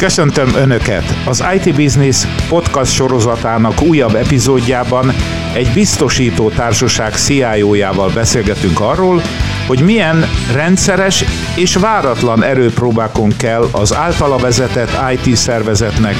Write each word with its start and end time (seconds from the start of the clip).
Köszöntöm 0.00 0.54
Önöket! 0.54 1.04
Az 1.24 1.44
IT 1.54 1.74
Business 1.74 2.24
podcast 2.48 2.92
sorozatának 2.92 3.82
újabb 3.82 4.14
epizódjában 4.14 5.12
egy 5.54 5.70
biztosító 5.74 6.48
társaság 6.48 7.14
CIO-jával 7.14 8.10
beszélgetünk 8.14 8.80
arról, 8.80 9.22
hogy 9.66 9.80
milyen 9.80 10.24
rendszeres 10.52 11.24
és 11.54 11.74
váratlan 11.74 12.42
erőpróbákon 12.42 13.32
kell 13.36 13.68
az 13.72 13.94
általa 13.94 14.36
vezetett 14.36 14.90
IT 15.12 15.36
szervezetnek 15.36 16.14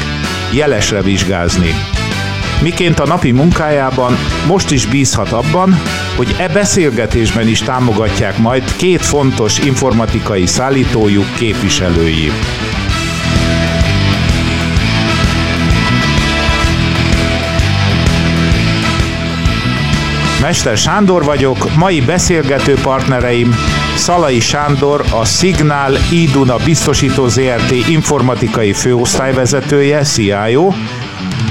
jelesre 0.53 1.03
vizsgázni. 1.03 1.75
Miként 2.63 2.99
a 2.99 3.07
napi 3.07 3.31
munkájában 3.31 4.17
most 4.47 4.71
is 4.71 4.87
bízhat 4.87 5.33
abban, 5.33 5.81
hogy 6.17 6.35
e 6.39 6.49
beszélgetésben 6.49 7.49
is 7.49 7.61
támogatják 7.63 8.39
majd 8.39 8.77
két 8.77 9.03
fontos 9.03 9.59
informatikai 9.59 10.47
szállítójuk 10.47 11.35
képviselői. 11.35 12.31
Mester 20.41 20.77
Sándor 20.77 21.25
vagyok, 21.25 21.77
mai 21.77 22.01
beszélgető 22.01 22.75
partnereim 22.83 23.55
Szalai 23.97 24.41
Sándor, 24.41 25.05
a 25.21 25.25
Signál 25.25 25.93
Iduna 26.13 26.57
Biztosító 26.65 27.29
ZRT 27.29 27.71
informatikai 27.89 28.73
főosztályvezetője, 28.73 30.03
CIO, 30.03 30.73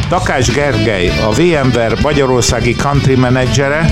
Takás 0.10 0.52
Gergely, 0.52 1.08
a 1.08 1.32
VMware 1.32 1.96
Magyarországi 2.02 2.74
Country 2.74 3.16
Managere, 3.16 3.86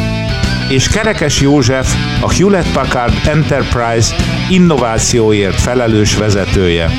és 0.70 0.88
Kerekes 0.88 1.42
József, 1.42 1.94
a 2.22 2.34
Hewlett 2.34 2.72
Packard 2.72 3.14
Enterprise 3.26 4.16
innovációért 4.50 5.60
felelős 5.62 6.16
vezetője. 6.18 6.92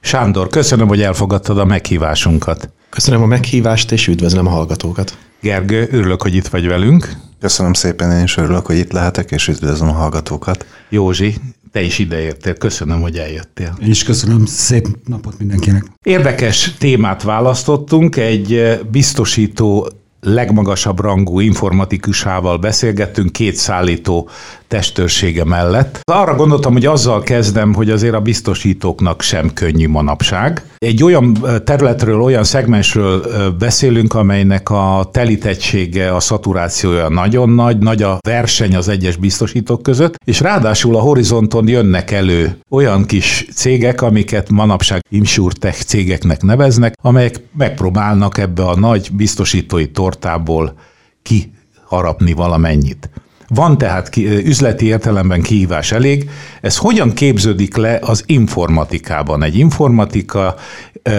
Sándor, 0.00 0.48
köszönöm, 0.48 0.88
hogy 0.88 1.02
elfogadtad 1.02 1.58
a 1.58 1.64
meghívásunkat. 1.64 2.70
Köszönöm 2.88 3.22
a 3.22 3.26
meghívást, 3.26 3.92
és 3.92 4.06
üdvözlöm 4.06 4.46
a 4.46 4.50
hallgatókat. 4.50 5.16
Gergő, 5.42 5.88
örülök, 5.90 6.22
hogy 6.22 6.34
itt 6.34 6.46
vagy 6.46 6.66
velünk. 6.66 7.12
Köszönöm 7.40 7.72
szépen, 7.72 8.10
én 8.10 8.22
is 8.22 8.36
örülök, 8.36 8.66
hogy 8.66 8.76
itt 8.76 8.92
lehetek, 8.92 9.30
és 9.30 9.48
üdvözlöm 9.48 9.88
a 9.88 9.92
hallgatókat. 9.92 10.66
Józsi, 10.88 11.34
te 11.72 11.82
is 11.82 11.98
ideértél, 11.98 12.54
köszönöm, 12.54 13.00
hogy 13.00 13.16
eljöttél. 13.16 13.76
Én 13.82 13.90
is 13.90 14.04
köszönöm, 14.04 14.46
szép 14.46 14.88
napot 15.06 15.38
mindenkinek. 15.38 15.84
Érdekes 16.02 16.74
témát 16.78 17.22
választottunk, 17.22 18.16
egy 18.16 18.80
biztosító 18.90 19.88
legmagasabb 20.26 21.00
rangú 21.00 21.40
informatikusával 21.40 22.58
beszélgettünk, 22.58 23.32
két 23.32 23.54
szállító 23.54 24.28
testőrsége 24.68 25.44
mellett. 25.44 26.00
Arra 26.04 26.34
gondoltam, 26.34 26.72
hogy 26.72 26.86
azzal 26.86 27.22
kezdem, 27.22 27.74
hogy 27.74 27.90
azért 27.90 28.14
a 28.14 28.20
biztosítóknak 28.20 29.22
sem 29.22 29.52
könnyű 29.52 29.88
manapság. 29.88 30.62
Egy 30.78 31.02
olyan 31.02 31.38
területről, 31.64 32.20
olyan 32.20 32.44
szegmensről 32.44 33.22
beszélünk, 33.58 34.14
amelynek 34.14 34.70
a 34.70 35.08
telítettsége, 35.12 36.14
a 36.14 36.20
szaturációja 36.20 37.08
nagyon 37.08 37.50
nagy, 37.50 37.78
nagy 37.78 38.02
a 38.02 38.18
verseny 38.26 38.76
az 38.76 38.88
egyes 38.88 39.16
biztosítók 39.16 39.82
között, 39.82 40.14
és 40.24 40.40
ráadásul 40.40 40.96
a 40.96 41.00
horizonton 41.00 41.68
jönnek 41.68 42.10
elő 42.10 42.58
olyan 42.70 43.04
kis 43.04 43.46
cégek, 43.54 44.02
amiket 44.02 44.50
manapság 44.50 45.00
insurtech 45.08 45.84
cégeknek 45.84 46.42
neveznek, 46.42 46.94
amelyek 47.02 47.40
megpróbálnak 47.58 48.38
ebbe 48.38 48.64
a 48.64 48.78
nagy 48.78 49.08
biztosítói 49.12 49.90
tortából 50.12 50.74
kiharapni 51.22 52.32
valamennyit. 52.32 53.10
Van 53.48 53.78
tehát 53.78 54.08
ki, 54.08 54.26
üzleti 54.26 54.86
értelemben 54.86 55.42
kihívás 55.42 55.92
elég. 55.92 56.30
Ez 56.60 56.76
hogyan 56.76 57.12
képződik 57.12 57.76
le 57.76 57.98
az 58.02 58.24
informatikában? 58.26 59.42
Egy 59.42 59.58
informatika 59.58 60.54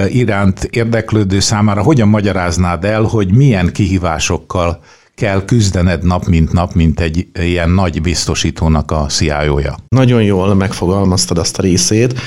iránt 0.07 0.63
érdeklődő 0.63 1.39
számára 1.39 1.81
hogyan 1.81 2.07
magyaráznád 2.07 2.85
el, 2.85 3.01
hogy 3.01 3.33
milyen 3.33 3.71
kihívásokkal 3.71 4.79
kell 5.15 5.45
küzdened 5.45 6.03
nap 6.03 6.25
mint 6.25 6.51
nap, 6.51 6.73
mint 6.73 6.99
egy 6.99 7.27
ilyen 7.33 7.69
nagy 7.69 8.01
biztosítónak 8.01 8.91
a 8.91 9.05
CIO-ja? 9.05 9.75
Nagyon 9.87 10.23
jól 10.23 10.53
megfogalmaztad 10.53 11.37
azt 11.37 11.57
a 11.57 11.61
részét, 11.61 12.19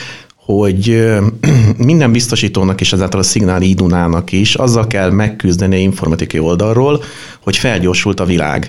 hogy 0.46 1.12
minden 1.76 2.12
biztosítónak 2.12 2.80
és 2.80 2.92
ezáltal 2.92 3.20
a 3.20 3.22
szignál 3.22 3.62
idunának 3.62 4.32
is 4.32 4.54
azzal 4.54 4.86
kell 4.86 5.10
megküzdeni 5.10 5.80
informatikai 5.80 6.40
oldalról, 6.40 7.02
hogy 7.42 7.56
felgyorsult 7.56 8.20
a 8.20 8.24
világ. 8.24 8.68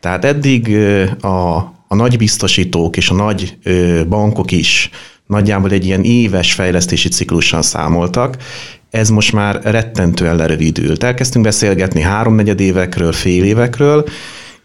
Tehát 0.00 0.24
eddig 0.24 0.76
a, 1.20 1.56
a 1.88 1.94
nagy 1.94 2.16
biztosítók 2.16 2.96
és 2.96 3.10
a 3.10 3.14
nagy 3.14 3.56
bankok 4.08 4.50
is 4.50 4.90
nagyjából 5.26 5.70
egy 5.70 5.86
ilyen 5.86 6.02
éves 6.02 6.52
fejlesztési 6.52 7.08
ciklussal 7.08 7.62
számoltak, 7.62 8.36
ez 8.90 9.08
most 9.08 9.32
már 9.32 9.60
rettentően 9.62 10.36
lerövidült. 10.36 11.02
Elkezdtünk 11.02 11.44
beszélgetni 11.44 12.00
háromnegyed 12.00 12.60
évekről, 12.60 13.12
fél 13.12 13.44
évekről, 13.44 14.04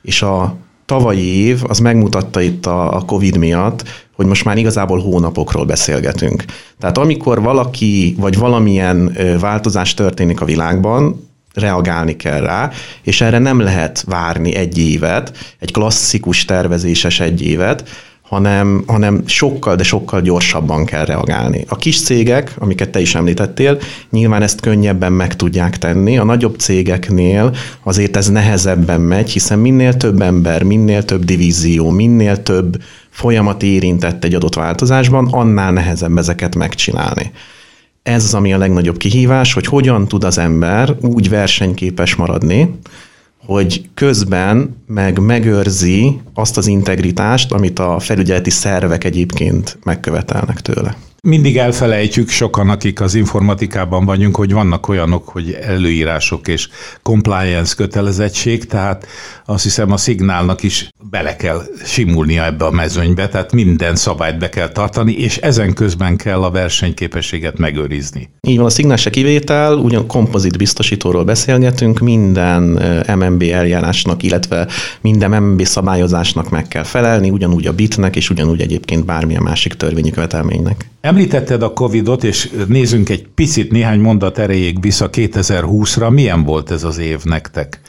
és 0.02 0.22
a 0.22 0.58
tavalyi 0.88 1.46
év 1.46 1.64
az 1.68 1.80
megmutatta 1.80 2.42
itt 2.42 2.66
a, 2.66 2.96
a 2.96 3.02
COVID 3.02 3.38
miatt, 3.38 3.84
hogy 4.16 4.26
most 4.26 4.46
már 4.46 4.58
igazából 4.58 5.00
hónapokról 5.00 5.66
beszélgetünk. 5.66 6.44
Tehát 6.80 6.98
amikor 6.98 7.42
valaki 7.42 8.16
vagy 8.20 8.38
valamilyen 8.38 9.18
változás 9.40 9.94
történik 9.94 10.42
a 10.42 10.46
világban, 10.46 11.28
reagálni 11.54 12.16
kell 12.16 12.42
rá, 12.42 12.72
és 13.02 13.22
erre 13.22 13.40
nem 13.40 13.60
lehet 13.60 14.04
várni 14.08 14.56
egy 14.56 14.78
évet, 14.78 15.56
egy 15.60 15.72
klasszikus 15.72 16.46
tervezéses 16.46 17.20
egy 17.20 17.42
évet, 17.42 17.90
hanem, 18.28 18.84
hanem 18.88 19.22
sokkal, 19.26 19.76
de 19.76 19.84
sokkal 19.84 20.22
gyorsabban 20.22 20.86
kell 20.86 21.06
reagálni. 21.06 21.66
A 21.68 21.76
kis 21.76 22.02
cégek, 22.02 22.54
amiket 22.58 22.90
te 22.90 23.00
is 23.00 23.16
említettél, 23.16 23.80
nyilván 24.10 24.42
ezt 24.42 24.62
könnyebben 24.62 25.14
meg 25.14 25.36
tudják 25.36 25.78
tenni, 25.78 26.18
a 26.18 26.24
nagyobb 26.24 26.56
cégeknél 26.56 27.56
azért 27.84 28.18
ez 28.18 28.30
nehezebben 28.30 29.02
megy, 29.02 29.30
hiszen 29.30 29.60
minél 29.60 29.98
több 29.98 30.22
ember, 30.22 30.64
minél 30.64 31.04
több 31.04 31.24
divízió, 31.26 31.90
minél 31.90 32.44
több 32.44 32.82
folyamat 33.10 33.64
érintett 33.64 34.24
egy 34.24 34.34
adott 34.34 34.56
változásban, 34.56 35.28
annál 35.32 35.72
nehezebb 35.72 36.18
ezeket 36.18 36.56
megcsinálni 36.56 37.32
ez 38.08 38.24
az, 38.24 38.34
ami 38.34 38.54
a 38.54 38.58
legnagyobb 38.58 38.98
kihívás, 38.98 39.54
hogy 39.54 39.66
hogyan 39.66 40.08
tud 40.08 40.24
az 40.24 40.38
ember 40.38 40.96
úgy 41.02 41.30
versenyképes 41.30 42.16
maradni, 42.16 42.80
hogy 43.48 43.90
közben 43.94 44.76
meg 44.88 45.20
megőrzi 45.20 46.22
azt 46.34 46.58
az 46.58 46.68
integritást, 46.68 47.52
amit 47.52 47.80
a 47.80 48.00
felügyeleti 48.00 48.50
szervek 48.50 49.04
egyébként 49.04 49.78
megkövetelnek 49.84 50.62
tőle 50.62 50.98
mindig 51.28 51.58
elfelejtjük 51.58 52.30
sokan, 52.30 52.70
akik 52.70 53.02
az 53.02 53.16
informatikában 53.16 54.06
vagyunk, 54.06 54.36
hogy 54.36 54.54
vannak 54.54 54.88
olyanok, 54.88 55.28
hogy 55.28 55.58
előírások 55.62 56.48
és 56.48 56.70
compliance 57.02 57.76
kötelezettség, 57.76 58.66
tehát 58.66 59.08
azt 59.46 59.64
hiszem 59.64 59.92
a 59.92 59.98
szignálnak 59.98 60.64
is 60.64 60.90
bele 61.10 61.36
kell 61.36 61.62
simulnia 61.86 62.46
ebbe 62.46 62.66
a 62.66 62.72
mezőnybe, 62.72 63.28
tehát 63.28 63.52
minden 63.52 63.96
szabályt 63.96 64.38
be 64.38 64.50
kell 64.50 64.70
tartani, 64.70 65.14
és 65.14 65.38
ezen 65.38 65.74
közben 65.74 66.18
kell 66.18 66.44
a 66.44 66.52
versenyképességet 66.52 67.58
megőrizni. 67.58 68.30
Így 68.48 68.58
van, 68.58 68.66
a 68.66 68.70
szignál 68.70 68.98
se 68.98 69.10
kivétel, 69.10 69.78
ugyan 69.78 70.08
kompozit 70.08 70.58
biztosítóról 70.58 71.24
beszélgetünk, 71.24 72.00
minden 72.00 72.64
MMB 73.18 73.42
eljárásnak, 73.42 74.24
illetve 74.24 74.68
minden 75.02 75.44
MMB 75.44 75.64
szabályozásnak 75.64 76.50
meg 76.50 76.68
kell 76.68 76.84
felelni, 76.84 77.30
ugyanúgy 77.30 77.68
a 77.68 77.74
bitnek, 77.74 78.16
és 78.16 78.30
ugyanúgy 78.30 78.62
egyébként 78.62 79.06
bármilyen 79.06 79.44
másik 79.44 79.74
törvényi 79.74 80.10
követelménynek. 80.10 80.86
Említetted 81.02 81.64
a 81.64 81.74
Covid-ot, 81.74 82.24
és 82.24 82.50
nézzünk 82.68 83.10
egy 83.10 83.28
picit 83.36 83.72
néhány 83.72 84.00
mondat 84.00 84.38
erejéig 84.38 84.82
vissza 84.82 85.10
2020-ra. 85.12 86.10
Milyen 86.10 86.44
volt 86.44 86.72
ez 86.72 86.84
az 86.84 86.98
év 86.98 87.24
nektek? 87.24 87.82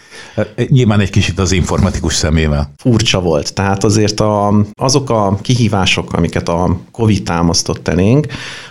Nyilván 0.69 1.01
egy 1.01 1.11
kicsit 1.11 1.39
az 1.39 1.53
informatikus 1.53 2.15
szemével. 2.15 2.73
Furcsa 2.77 3.21
volt. 3.21 3.55
Tehát 3.55 3.85
azért 3.85 4.21
a, 4.21 4.55
azok 4.75 5.11
a 5.11 5.39
kihívások, 5.43 6.13
amiket 6.13 6.49
a 6.49 6.81
Covid 6.91 7.23
támasztott 7.23 7.89
elénk, 7.89 8.27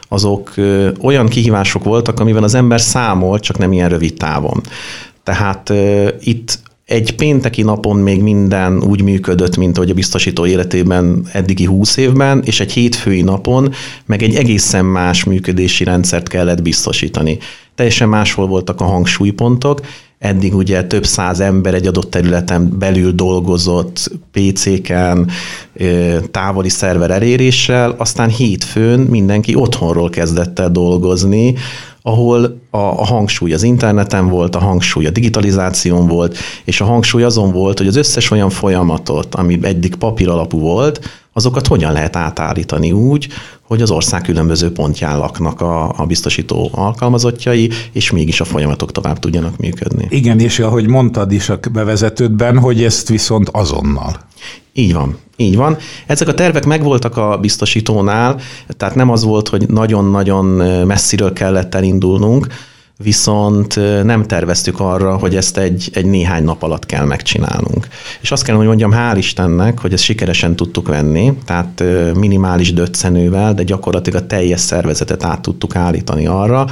azok 0.07 0.53
olyan 1.01 1.27
kihívások 1.27 1.83
voltak, 1.83 2.19
amivel 2.19 2.43
az 2.43 2.53
ember 2.53 2.81
számol, 2.81 3.39
csak 3.39 3.57
nem 3.57 3.71
ilyen 3.71 3.89
rövid 3.89 4.13
távon. 4.13 4.61
Tehát 5.23 5.69
uh, 5.69 6.07
itt 6.19 6.59
egy 6.87 7.15
pénteki 7.15 7.61
napon 7.61 7.97
még 7.97 8.21
minden 8.21 8.83
úgy 8.83 9.01
működött, 9.01 9.57
mint 9.57 9.77
ahogy 9.77 9.89
a 9.89 9.93
biztosító 9.93 10.45
életében 10.45 11.25
eddigi 11.31 11.65
húsz 11.65 11.97
évben, 11.97 12.41
és 12.45 12.59
egy 12.59 12.71
hétfői 12.71 13.21
napon 13.21 13.73
meg 14.05 14.23
egy 14.23 14.35
egészen 14.35 14.85
más 14.85 15.23
működési 15.23 15.83
rendszert 15.83 16.27
kellett 16.27 16.61
biztosítani. 16.61 17.37
Teljesen 17.75 18.09
máshol 18.09 18.47
voltak 18.47 18.81
a 18.81 18.83
hangsúlypontok, 18.83 19.81
eddig 20.19 20.55
ugye 20.55 20.83
több 20.83 21.05
száz 21.05 21.39
ember 21.39 21.73
egy 21.73 21.87
adott 21.87 22.09
területen 22.09 22.77
belül 22.79 23.11
dolgozott 23.11 24.11
PC-ken, 24.31 25.29
távoli 26.31 26.69
szerver 26.69 27.11
eléréssel, 27.11 27.95
aztán 27.97 28.29
hétfőn 28.29 28.99
mindenki 28.99 29.55
otthonról 29.55 30.09
kezdett 30.09 30.59
el 30.59 30.71
dolgozni, 30.71 31.55
ahol 32.07 32.59
a, 32.69 32.77
a 32.77 33.05
hangsúly 33.05 33.53
az 33.53 33.63
interneten 33.63 34.27
volt, 34.27 34.55
a 34.55 34.59
hangsúly 34.59 35.05
a 35.05 35.09
digitalizáción 35.09 36.07
volt, 36.07 36.37
és 36.63 36.81
a 36.81 36.85
hangsúly 36.85 37.23
azon 37.23 37.51
volt, 37.51 37.77
hogy 37.77 37.87
az 37.87 37.95
összes 37.95 38.31
olyan 38.31 38.49
folyamatot, 38.49 39.35
ami 39.35 39.59
eddig 39.61 39.95
papír 39.95 40.29
alapú 40.29 40.59
volt, 40.59 40.99
azokat 41.33 41.67
hogyan 41.67 41.91
lehet 41.91 42.15
átállítani 42.15 42.91
úgy, 42.91 43.27
hogy 43.61 43.81
az 43.81 43.91
ország 43.91 44.21
különböző 44.21 44.71
pontján 44.71 45.17
laknak 45.17 45.61
a, 45.61 45.93
a 45.97 46.05
biztosító 46.05 46.69
alkalmazottjai, 46.71 47.69
és 47.91 48.11
mégis 48.11 48.41
a 48.41 48.45
folyamatok 48.45 48.91
tovább 48.91 49.19
tudjanak 49.19 49.57
működni. 49.57 50.07
Igen, 50.09 50.39
és 50.39 50.59
ahogy 50.59 50.87
mondtad 50.87 51.31
is 51.31 51.49
a 51.49 51.59
bevezetődben, 51.71 52.59
hogy 52.59 52.83
ezt 52.83 53.09
viszont 53.09 53.49
azonnal. 53.49 54.15
Így 54.77 54.93
van, 54.93 55.17
így 55.35 55.55
van. 55.55 55.77
Ezek 56.05 56.27
a 56.27 56.33
tervek 56.33 56.65
megvoltak 56.65 57.17
a 57.17 57.37
biztosítónál, 57.37 58.39
tehát 58.77 58.95
nem 58.95 59.09
az 59.09 59.23
volt, 59.23 59.47
hogy 59.47 59.69
nagyon-nagyon 59.69 60.45
messziről 60.85 61.33
kellett 61.33 61.75
elindulnunk, 61.75 62.47
viszont 62.97 63.75
nem 64.03 64.23
terveztük 64.23 64.79
arra, 64.79 65.17
hogy 65.17 65.35
ezt 65.35 65.57
egy, 65.57 65.89
egy 65.93 66.05
néhány 66.05 66.43
nap 66.43 66.63
alatt 66.63 66.85
kell 66.85 67.05
megcsinálnunk. 67.05 67.87
És 68.21 68.31
azt 68.31 68.43
kell, 68.43 68.55
hogy 68.55 68.65
mondjam, 68.65 68.91
hál' 68.93 69.15
Istennek, 69.17 69.79
hogy 69.79 69.93
ezt 69.93 70.03
sikeresen 70.03 70.55
tudtuk 70.55 70.87
venni, 70.87 71.33
tehát 71.45 71.83
minimális 72.13 72.73
döccenővel, 72.73 73.53
de 73.53 73.63
gyakorlatilag 73.63 74.23
a 74.23 74.27
teljes 74.27 74.59
szervezetet 74.59 75.23
át 75.23 75.41
tudtuk 75.41 75.75
állítani 75.75 76.27
arra, 76.27 76.65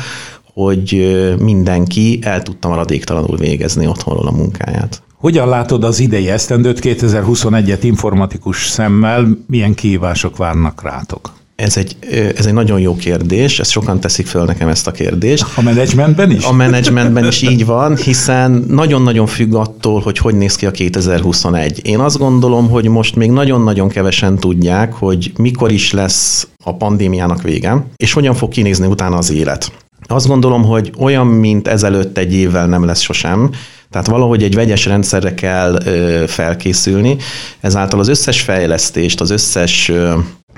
hogy 0.53 1.15
mindenki 1.39 2.19
el 2.21 2.43
tudta 2.43 2.67
maradéktalanul 2.67 3.37
végezni 3.37 3.87
otthonról 3.87 4.27
a 4.27 4.31
munkáját. 4.31 5.03
Hogyan 5.25 5.49
látod 5.49 5.83
az 5.83 5.99
idei 5.99 6.29
esztendőt 6.29 6.79
2021-et 6.81 7.79
informatikus 7.81 8.67
szemmel, 8.67 9.37
milyen 9.47 9.73
kihívások 9.73 10.37
várnak 10.37 10.81
rátok? 10.83 11.31
Ez 11.55 11.77
egy, 11.77 11.95
ez 12.35 12.45
egy 12.45 12.53
nagyon 12.53 12.79
jó 12.79 12.95
kérdés, 12.95 13.59
ezt 13.59 13.71
sokan 13.71 13.99
teszik 13.99 14.27
föl 14.27 14.45
nekem 14.45 14.67
ezt 14.67 14.87
a 14.87 14.91
kérdést. 14.91 15.45
A 15.55 15.61
menedzsmentben 15.61 16.31
is? 16.31 16.45
A 16.45 16.51
menedzsmentben 16.53 17.27
is 17.27 17.41
így 17.41 17.65
van, 17.65 17.95
hiszen 17.95 18.65
nagyon-nagyon 18.67 19.25
függ 19.25 19.53
attól, 19.53 20.01
hogy 20.01 20.17
hogy 20.17 20.35
néz 20.35 20.55
ki 20.55 20.65
a 20.65 20.71
2021. 20.71 21.87
Én 21.87 21.99
azt 21.99 22.17
gondolom, 22.17 22.69
hogy 22.69 22.87
most 22.87 23.15
még 23.15 23.31
nagyon-nagyon 23.31 23.89
kevesen 23.89 24.35
tudják, 24.35 24.93
hogy 24.93 25.31
mikor 25.37 25.71
is 25.71 25.91
lesz 25.91 26.47
a 26.63 26.75
pandémiának 26.75 27.41
vége, 27.41 27.85
és 27.95 28.13
hogyan 28.13 28.33
fog 28.33 28.49
kinézni 28.49 28.87
utána 28.87 29.17
az 29.17 29.31
élet. 29.31 29.71
Azt 30.07 30.27
gondolom, 30.27 30.63
hogy 30.63 30.91
olyan, 30.97 31.27
mint 31.27 31.67
ezelőtt 31.67 32.17
egy 32.17 32.33
évvel 32.33 32.67
nem 32.67 32.85
lesz 32.85 33.01
sosem, 33.01 33.49
tehát 33.95 34.09
valahogy 34.09 34.43
egy 34.43 34.55
vegyes 34.55 34.85
rendszerre 34.85 35.33
kell 35.33 35.79
felkészülni, 36.27 37.17
ezáltal 37.59 37.99
az 37.99 38.07
összes 38.07 38.41
fejlesztést, 38.41 39.21
az 39.21 39.29
összes 39.29 39.91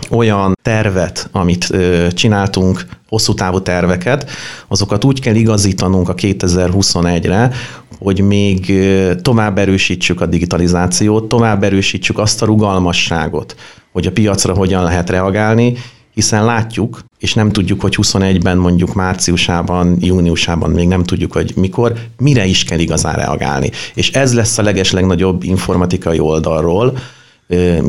olyan 0.10 0.58
tervet, 0.62 1.30
amit 1.32 1.74
csináltunk, 2.14 2.86
hosszú 3.08 3.34
távú 3.34 3.62
terveket, 3.62 4.30
azokat 4.68 5.04
úgy 5.04 5.20
kell 5.20 5.36
igazítanunk 5.36 6.10
a 6.10 6.14
2021-re, 6.14 7.52
hogy 8.00 8.22
még 8.22 8.74
tovább 9.22 9.58
erősítsük 9.58 10.22
a 10.22 10.26
digitalizációt, 10.26 11.28
tovább 11.28 11.64
erősítsük 11.64 12.18
azt 12.18 12.42
a 12.42 12.46
rugalmasságot, 12.46 13.56
hogy 13.92 14.06
a 14.06 14.12
piacra 14.12 14.54
hogyan 14.54 14.84
lehet 14.84 15.10
reagálni, 15.10 15.74
hiszen 16.18 16.46
látjuk, 16.46 17.04
és 17.20 17.34
nem 17.34 17.52
tudjuk, 17.52 17.82
hogy 17.82 17.98
21-ben 18.02 18.58
mondjuk 18.58 18.94
márciusában, 18.94 19.98
júniusában 20.00 20.72
még 20.72 20.88
nem 20.88 21.04
tudjuk, 21.04 21.32
hogy 21.32 21.54
mikor, 21.56 21.94
mire 22.18 22.46
is 22.46 22.64
kell 22.64 22.80
igazán 22.80 23.16
reagálni. 23.16 23.72
És 23.94 24.12
ez 24.12 24.34
lesz 24.34 24.58
a 24.58 24.62
legeslegnagyobb 24.62 25.44
informatikai 25.44 26.20
oldalról 26.20 26.98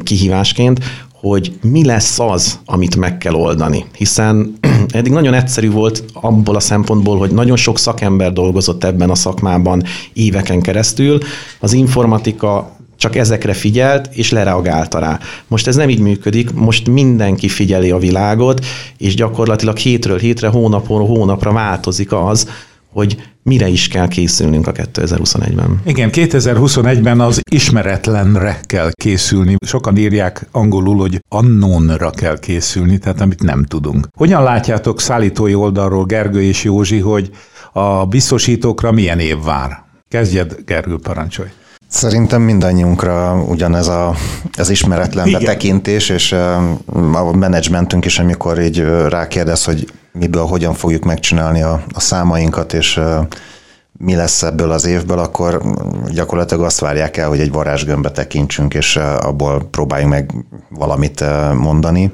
kihívásként, 0.03 0.81
hogy 1.13 1.59
mi 1.63 1.85
lesz 1.85 2.19
az, 2.19 2.59
amit 2.65 2.97
meg 2.97 3.19
kell 3.19 3.35
oldani. 3.35 3.85
Hiszen 3.97 4.59
eddig 4.89 5.13
nagyon 5.13 5.35
egyszerű 5.35 5.71
volt 5.71 6.05
abból 6.13 6.57
a 6.57 6.61
szempontból, 6.61 7.19
hogy 7.19 7.31
nagyon 7.31 7.57
sok 7.57 7.79
szakember 7.79 8.33
dolgozott 8.33 8.85
ebben 8.85 9.11
a 9.11 9.15
szakmában 9.15 9.83
éveken 10.13 10.61
keresztül. 10.61 11.19
Az 11.61 11.73
informatika 11.73 12.77
csak 12.99 13.17
ezekre 13.17 13.53
figyelt, 13.53 14.09
és 14.13 14.31
lereagálta 14.31 14.99
rá. 14.99 15.19
Most 15.47 15.67
ez 15.67 15.77
nem 15.77 15.89
így 15.89 16.01
működik, 16.01 16.53
most 16.53 16.89
mindenki 16.89 17.49
figyeli 17.49 17.91
a 17.91 17.99
világot, 17.99 18.65
és 18.99 19.15
gyakorlatilag 19.15 19.77
hétről 19.77 20.19
hétre, 20.19 20.49
hónapról 20.49 21.07
hónapra 21.07 21.53
változik 21.53 22.13
az, 22.13 22.49
hogy 22.93 23.17
mire 23.43 23.69
is 23.69 23.89
kell 23.89 24.09
készülnünk 24.09 24.67
a 24.67 24.73
2021-ben. 24.73 25.81
Igen, 25.85 26.11
2021-ben 26.13 27.21
az 27.21 27.41
ismeretlenre 27.51 28.61
kell 28.63 28.91
készülni. 28.93 29.57
Sokan 29.67 29.97
írják 29.97 30.47
angolul, 30.53 30.97
hogy 30.97 31.25
unknownra 31.31 32.11
kell 32.11 32.39
készülni, 32.39 32.99
tehát 32.99 33.21
amit 33.21 33.43
nem 33.43 33.65
tudunk. 33.65 34.09
Hogyan 34.17 34.43
látjátok 34.43 35.01
szállítói 35.01 35.55
oldalról, 35.55 36.05
Gergő 36.05 36.43
és 36.43 36.65
Józsi, 36.65 36.99
hogy 36.99 37.31
a 37.73 38.07
biztosítókra 38.07 38.93
milyen 38.93 39.19
év 39.19 39.43
vár? 39.45 39.83
Kezdjed, 40.09 40.57
Gergő, 40.67 40.97
parancsolj. 41.03 41.49
Szerintem 41.89 42.43
mindannyiunkra 42.43 43.43
ugyanez 43.49 43.89
a, 43.89 44.15
az 44.59 44.71
ismeretlen 44.71 45.27
Igen. 45.27 45.41
betekintés, 45.41 46.09
és 46.09 46.33
a 47.13 47.33
menedzsmentünk 47.33 48.05
is, 48.05 48.19
amikor 48.19 48.61
így 48.61 48.85
rákérdez, 49.09 49.65
hogy 49.65 49.93
miből 50.13 50.45
hogyan 50.45 50.75
fogjuk 50.75 51.05
megcsinálni 51.05 51.63
a, 51.63 51.83
a 51.93 52.01
számainkat, 52.01 52.73
és 52.73 53.01
mi 53.93 54.15
lesz 54.15 54.43
ebből 54.43 54.71
az 54.71 54.87
évből, 54.87 55.19
akkor 55.19 55.63
gyakorlatilag 56.13 56.65
azt 56.65 56.81
várják 56.81 57.17
el, 57.17 57.29
hogy 57.29 57.41
egy 57.41 57.53
varázsgömbbe 57.53 58.11
tekintsünk, 58.11 58.75
és 58.75 58.97
abból 59.21 59.69
próbáljunk 59.71 60.13
meg 60.13 60.35
valamit 60.69 61.25
mondani. 61.55 62.13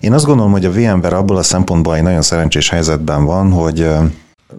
Én 0.00 0.12
azt 0.12 0.24
gondolom, 0.24 0.52
hogy 0.52 0.64
a 0.64 0.72
VMware 0.72 1.16
abból 1.16 1.36
a 1.36 1.42
szempontból 1.42 1.96
egy 1.96 2.02
nagyon 2.02 2.22
szerencsés 2.22 2.68
helyzetben 2.68 3.24
van, 3.24 3.52
hogy 3.52 3.88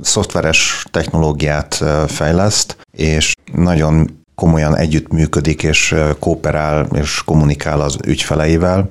szoftveres 0.02 0.86
technológiát 0.92 1.84
fejleszt, 2.08 2.78
és 2.92 3.34
nagyon 3.54 4.23
komolyan 4.36 4.78
együttműködik, 4.78 5.64
és 5.64 5.96
kooperál, 6.20 6.88
és 6.94 7.22
kommunikál 7.26 7.82
az 7.82 7.98
ügyfeleivel, 8.06 8.88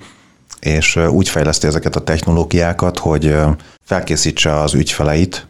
és 0.61 0.97
úgy 0.97 1.29
fejleszti 1.29 1.67
ezeket 1.67 1.97
a 1.97 2.01
technológiákat, 2.01 2.99
hogy 2.99 3.37
felkészítse 3.85 4.61
az 4.61 4.75
ügyfeleit 4.75 5.47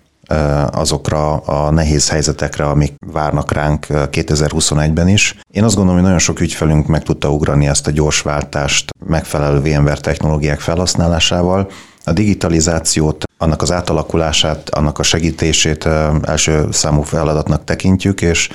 azokra 0.71 1.37
a 1.37 1.71
nehéz 1.71 2.09
helyzetekre, 2.09 2.65
amik 2.65 2.95
várnak 3.13 3.53
ránk 3.53 3.87
2021-ben 3.89 5.09
is. 5.09 5.39
Én 5.51 5.65
azt 5.65 5.75
gondolom, 5.75 5.99
hogy 5.99 6.09
nagyon 6.09 6.23
sok 6.25 6.41
ügyfelünk 6.41 6.87
meg 6.87 7.03
tudta 7.03 7.31
ugrani 7.31 7.67
ezt 7.67 7.87
a 7.87 7.91
gyors 7.91 8.21
váltást 8.21 8.91
megfelelő 9.07 9.61
VMware 9.61 10.01
technológiák 10.01 10.61
felhasználásával. 10.61 11.71
A 12.05 12.13
digitalizációt, 12.13 13.25
annak 13.39 13.63
az 13.63 13.73
átalakulását, 13.73 14.71
annak 14.71 14.99
a 14.99 15.03
segítését 15.03 15.89
első 16.23 16.67
számú 16.71 17.03
feladatnak 17.03 17.65
tekintjük, 17.65 18.21
és 18.21 18.49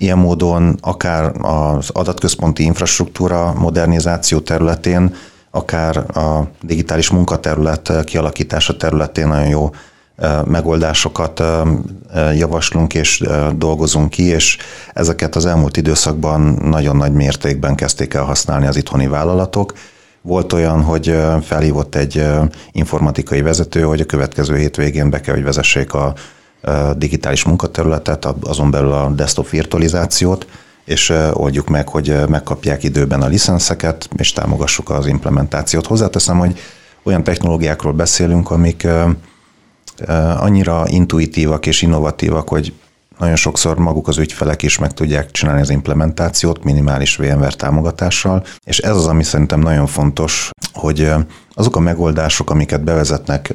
Ilyen 0.00 0.18
módon 0.18 0.78
akár 0.80 1.32
az 1.40 1.90
adatközponti 1.92 2.62
infrastruktúra 2.62 3.52
modernizáció 3.52 4.38
területén, 4.38 5.14
akár 5.50 5.96
a 5.96 6.48
digitális 6.62 7.10
munkaterület 7.10 8.04
kialakítása 8.04 8.76
területén 8.76 9.28
nagyon 9.28 9.48
jó 9.48 9.70
megoldásokat 10.44 11.42
javaslunk 12.34 12.94
és 12.94 13.24
dolgozunk 13.56 14.10
ki, 14.10 14.22
és 14.22 14.58
ezeket 14.94 15.36
az 15.36 15.46
elmúlt 15.46 15.76
időszakban 15.76 16.40
nagyon 16.62 16.96
nagy 16.96 17.12
mértékben 17.12 17.74
kezdték 17.74 18.14
el 18.14 18.24
használni 18.24 18.66
az 18.66 18.76
itthoni 18.76 19.06
vállalatok. 19.06 19.72
Volt 20.22 20.52
olyan, 20.52 20.82
hogy 20.82 21.16
felhívott 21.42 21.94
egy 21.94 22.26
informatikai 22.72 23.42
vezető, 23.42 23.82
hogy 23.82 24.00
a 24.00 24.04
következő 24.04 24.56
hétvégén 24.56 25.10
be 25.10 25.20
kell, 25.20 25.34
hogy 25.34 25.44
vezessék 25.44 25.94
a 25.94 26.14
digitális 26.96 27.44
munkaterületet, 27.44 28.28
azon 28.40 28.70
belül 28.70 28.92
a 28.92 29.08
desktop 29.08 29.48
virtualizációt, 29.48 30.46
és 30.84 31.12
oldjuk 31.32 31.68
meg, 31.68 31.88
hogy 31.88 32.14
megkapják 32.28 32.82
időben 32.82 33.22
a 33.22 33.26
licenszeket, 33.26 34.08
és 34.16 34.32
támogassuk 34.32 34.90
az 34.90 35.06
implementációt. 35.06 35.86
Hozzáteszem, 35.86 36.38
hogy 36.38 36.58
olyan 37.02 37.24
technológiákról 37.24 37.92
beszélünk, 37.92 38.50
amik 38.50 38.86
annyira 40.36 40.84
intuitívak 40.86 41.66
és 41.66 41.82
innovatívak, 41.82 42.48
hogy 42.48 42.72
nagyon 43.18 43.36
sokszor 43.36 43.78
maguk 43.78 44.08
az 44.08 44.18
ügyfelek 44.18 44.62
is 44.62 44.78
meg 44.78 44.92
tudják 44.94 45.30
csinálni 45.30 45.60
az 45.60 45.70
implementációt 45.70 46.64
minimális 46.64 47.16
VMware 47.16 47.50
támogatással, 47.50 48.44
és 48.64 48.78
ez 48.78 48.96
az, 48.96 49.06
ami 49.06 49.22
szerintem 49.22 49.60
nagyon 49.60 49.86
fontos, 49.86 50.50
hogy 50.72 51.12
azok 51.54 51.76
a 51.76 51.80
megoldások, 51.80 52.50
amiket 52.50 52.84
bevezetnek 52.84 53.52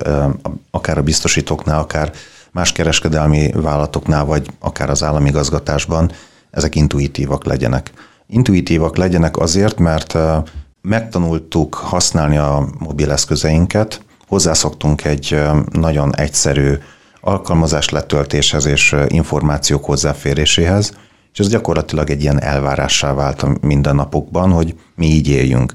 akár 0.71 0.97
a 0.97 1.03
biztosítóknál, 1.03 1.79
akár 1.79 2.11
más 2.55 2.71
kereskedelmi 2.71 3.51
vállalatoknál, 3.51 4.25
vagy 4.25 4.47
akár 4.59 4.89
az 4.89 5.03
állami 5.03 5.29
igazgatásban, 5.29 6.11
ezek 6.51 6.75
intuitívak 6.75 7.45
legyenek. 7.45 7.91
Intuitívak 8.27 8.97
legyenek 8.97 9.37
azért, 9.37 9.79
mert 9.79 10.17
megtanultuk 10.81 11.73
használni 11.73 12.37
a 12.37 12.67
mobileszközeinket, 12.79 14.01
hozzászoktunk 14.27 15.03
egy 15.03 15.41
nagyon 15.71 16.15
egyszerű 16.15 16.73
alkalmazás 17.21 17.89
letöltéshez 17.89 18.65
és 18.65 18.95
információk 19.07 19.85
hozzáféréséhez, 19.85 20.93
és 21.33 21.39
ez 21.39 21.47
gyakorlatilag 21.47 22.09
egy 22.09 22.21
ilyen 22.21 22.41
elvárássá 22.41 23.13
vált 23.13 23.41
a 23.41 23.55
mindennapokban, 23.61 24.51
hogy 24.51 24.75
mi 24.95 25.05
így 25.05 25.27
éljünk. 25.27 25.73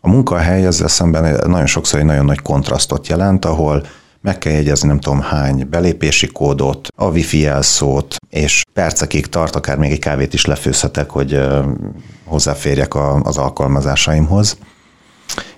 A 0.00 0.08
munkahely 0.08 0.66
ezzel 0.66 0.88
szemben 0.88 1.40
nagyon 1.46 1.66
sokszor 1.66 1.98
egy 1.98 2.06
nagyon 2.06 2.24
nagy 2.24 2.40
kontrasztot 2.40 3.06
jelent, 3.06 3.44
ahol 3.44 3.86
meg 4.24 4.38
kell 4.38 4.52
jegyezni 4.52 4.88
nem 4.88 5.00
tudom 5.00 5.20
hány 5.20 5.66
belépési 5.70 6.26
kódot, 6.26 6.88
a 6.96 7.04
wifi 7.04 7.38
jelszót, 7.38 8.16
és 8.30 8.64
percekig 8.72 9.26
tart, 9.26 9.56
akár 9.56 9.78
még 9.78 9.90
egy 9.90 9.98
kávét 9.98 10.34
is 10.34 10.44
lefőzhetek, 10.44 11.10
hogy 11.10 11.40
hozzáférjek 12.24 12.94
az 13.22 13.36
alkalmazásaimhoz. 13.36 14.58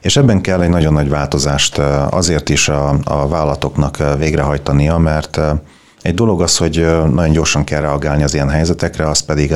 És 0.01 0.17
ebben 0.17 0.41
kell 0.41 0.63
egy 0.63 0.69
nagyon 0.69 0.93
nagy 0.93 1.09
változást 1.09 1.79
azért 2.11 2.49
is 2.49 2.69
a, 2.69 2.99
a 3.05 3.29
vállalatoknak 3.29 4.17
végrehajtania, 4.19 4.99
mert 4.99 5.41
egy 6.03 6.15
dolog 6.15 6.43
az, 6.43 6.57
hogy 6.57 6.87
nagyon 7.13 7.33
gyorsan 7.33 7.65
kell 7.65 7.81
reagálni 7.81 8.23
az 8.23 8.35
ilyen 8.35 8.51
helyzetekre, 8.51 9.09
az 9.09 9.21
pedig 9.21 9.55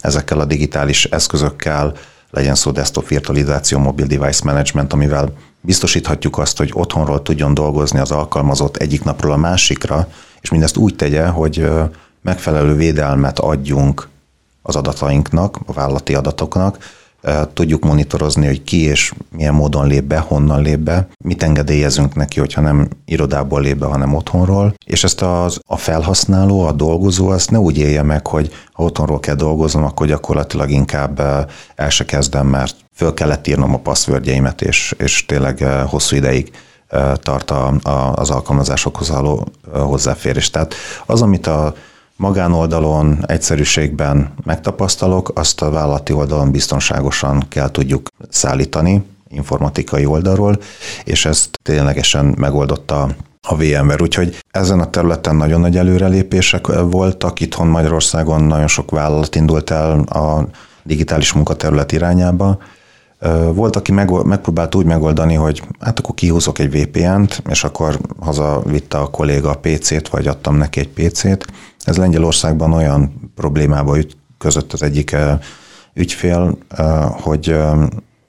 ezekkel 0.00 0.40
a 0.40 0.44
digitális 0.44 1.04
eszközökkel, 1.04 1.94
legyen 2.30 2.54
szó 2.54 2.70
desktop 2.70 3.08
virtualizáció, 3.08 3.78
mobil 3.78 4.06
device 4.06 4.40
management, 4.44 4.92
amivel 4.92 5.32
biztosíthatjuk 5.60 6.38
azt, 6.38 6.58
hogy 6.58 6.70
otthonról 6.74 7.22
tudjon 7.22 7.54
dolgozni 7.54 7.98
az 7.98 8.10
alkalmazott 8.10 8.76
egyik 8.76 9.04
napról 9.04 9.32
a 9.32 9.36
másikra, 9.36 10.08
és 10.40 10.50
mindezt 10.50 10.76
úgy 10.76 10.96
tegye, 10.96 11.26
hogy 11.26 11.68
megfelelő 12.20 12.74
védelmet 12.74 13.38
adjunk 13.38 14.08
az 14.62 14.76
adatainknak, 14.76 15.58
a 15.66 15.72
vállalati 15.72 16.14
adatoknak, 16.14 16.78
tudjuk 17.52 17.84
monitorozni, 17.84 18.46
hogy 18.46 18.64
ki 18.64 18.80
és 18.80 19.12
milyen 19.36 19.54
módon 19.54 19.86
lép 19.86 20.04
be, 20.04 20.18
honnan 20.18 20.62
lép 20.62 20.78
be, 20.78 21.08
mit 21.24 21.42
engedélyezünk 21.42 22.14
neki, 22.14 22.38
hogyha 22.38 22.60
nem 22.60 22.88
irodából 23.04 23.60
lép 23.60 23.76
be, 23.76 23.86
hanem 23.86 24.14
otthonról, 24.14 24.74
és 24.86 25.04
ezt 25.04 25.22
az, 25.22 25.60
a 25.66 25.76
felhasználó, 25.76 26.60
a 26.60 26.72
dolgozó 26.72 27.28
azt 27.28 27.50
ne 27.50 27.58
úgy 27.58 27.78
élje 27.78 28.02
meg, 28.02 28.26
hogy 28.26 28.50
ha 28.72 28.82
otthonról 28.82 29.20
kell 29.20 29.34
dolgoznom, 29.34 29.84
akkor 29.84 30.06
gyakorlatilag 30.06 30.70
inkább 30.70 31.20
el 31.74 31.90
se 31.90 32.04
kezdem, 32.04 32.46
mert 32.46 32.76
föl 33.00 33.14
kellett 33.14 33.46
írnom 33.46 33.74
a 33.74 33.78
passzvördjeimet, 33.78 34.62
és, 34.62 34.94
és 34.98 35.26
tényleg 35.26 35.64
hosszú 35.86 36.16
ideig 36.16 36.50
tart 37.14 37.50
a, 37.50 37.74
a, 37.82 38.12
az 38.14 38.30
alkalmazásokhoz 38.30 39.08
való 39.08 39.48
hozzáférés. 39.72 40.50
Tehát 40.50 40.74
az, 41.06 41.22
amit 41.22 41.46
a 41.46 41.74
magánoldalon, 42.16 43.24
egyszerűségben 43.26 44.34
megtapasztalok, 44.44 45.32
azt 45.34 45.62
a 45.62 45.70
vállalati 45.70 46.12
oldalon 46.12 46.50
biztonságosan 46.50 47.44
kell 47.48 47.70
tudjuk 47.70 48.08
szállítani 48.28 49.04
informatikai 49.28 50.04
oldalról, 50.04 50.58
és 51.04 51.24
ezt 51.24 51.58
ténylegesen 51.62 52.34
megoldotta 52.38 53.08
a 53.42 53.56
VMware. 53.56 54.02
Úgyhogy 54.02 54.38
ezen 54.50 54.80
a 54.80 54.90
területen 54.90 55.36
nagyon 55.36 55.60
nagy 55.60 55.76
előrelépések 55.76 56.66
voltak. 56.66 57.40
Itthon 57.40 57.66
Magyarországon 57.66 58.42
nagyon 58.42 58.68
sok 58.68 58.90
vállalat 58.90 59.34
indult 59.34 59.70
el 59.70 60.00
a 60.00 60.46
digitális 60.82 61.32
munkaterület 61.32 61.92
irányába. 61.92 62.58
Volt, 63.52 63.76
aki 63.76 63.92
meg, 63.92 64.10
megpróbált 64.24 64.74
úgy 64.74 64.86
megoldani, 64.86 65.34
hogy 65.34 65.62
hát 65.80 65.98
akkor 65.98 66.14
kihúzok 66.14 66.58
egy 66.58 66.70
VPN-t, 66.70 67.42
és 67.48 67.64
akkor 67.64 67.98
hazavitte 68.20 68.98
a 68.98 69.10
kolléga 69.10 69.50
a 69.50 69.58
PC-t, 69.60 70.08
vagy 70.08 70.26
adtam 70.26 70.56
neki 70.56 70.80
egy 70.80 70.88
PC-t, 70.88 71.46
ez 71.84 71.96
Lengyelországban 71.96 72.72
olyan 72.72 73.30
problémába 73.34 73.96
között 74.38 74.72
az 74.72 74.82
egyik 74.82 75.16
ügyfél, 75.94 76.58
hogy 77.10 77.56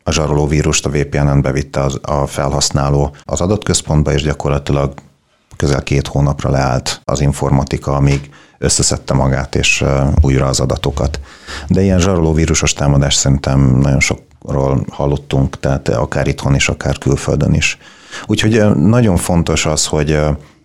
a 0.04 0.12
zsaroló 0.12 0.48
vírust 0.48 0.86
a 0.86 0.90
VPN-en 0.90 1.42
bevitte 1.42 1.80
az, 1.80 2.00
a 2.02 2.26
felhasználó 2.26 3.16
az 3.24 3.42
adatközpontba, 3.42 4.14
és 4.14 4.22
gyakorlatilag 4.22 4.94
közel 5.56 5.84
két 5.84 6.08
hónapra 6.08 6.50
leállt 6.50 7.02
az 7.04 7.22
informatika, 7.22 7.96
amíg 7.96 8.30
összeszedte 8.58 9.14
magát 9.14 9.56
és 9.56 9.84
újra 10.22 10.46
az 10.46 10.60
adatokat. 10.60 11.20
De 11.68 11.82
ilyen 11.82 12.00
zsaroló 12.00 12.34
vírusos 12.34 12.74
támadás 12.74 13.14
szerintem 13.14 13.60
nagyon 13.60 14.00
sokról 14.42 14.86
hallottunk, 14.90 15.60
tehát 15.60 15.90
akár 15.90 16.28
itthon 16.28 16.56
is, 16.56 16.70
akár 16.70 16.98
külföldön 16.98 17.54
is. 17.54 17.78
Úgyhogy 18.26 18.76
nagyon 18.76 19.18
fontos 19.18 19.66
az, 19.66 19.86
hogy 19.86 20.20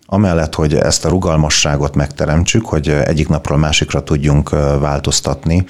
Amellett, 0.09 0.55
hogy 0.55 0.73
ezt 0.75 1.05
a 1.05 1.09
rugalmasságot 1.09 1.95
megteremtsük, 1.95 2.65
hogy 2.65 2.89
egyik 2.89 3.27
napról 3.27 3.57
másikra 3.57 4.03
tudjunk 4.03 4.49
változtatni, 4.79 5.65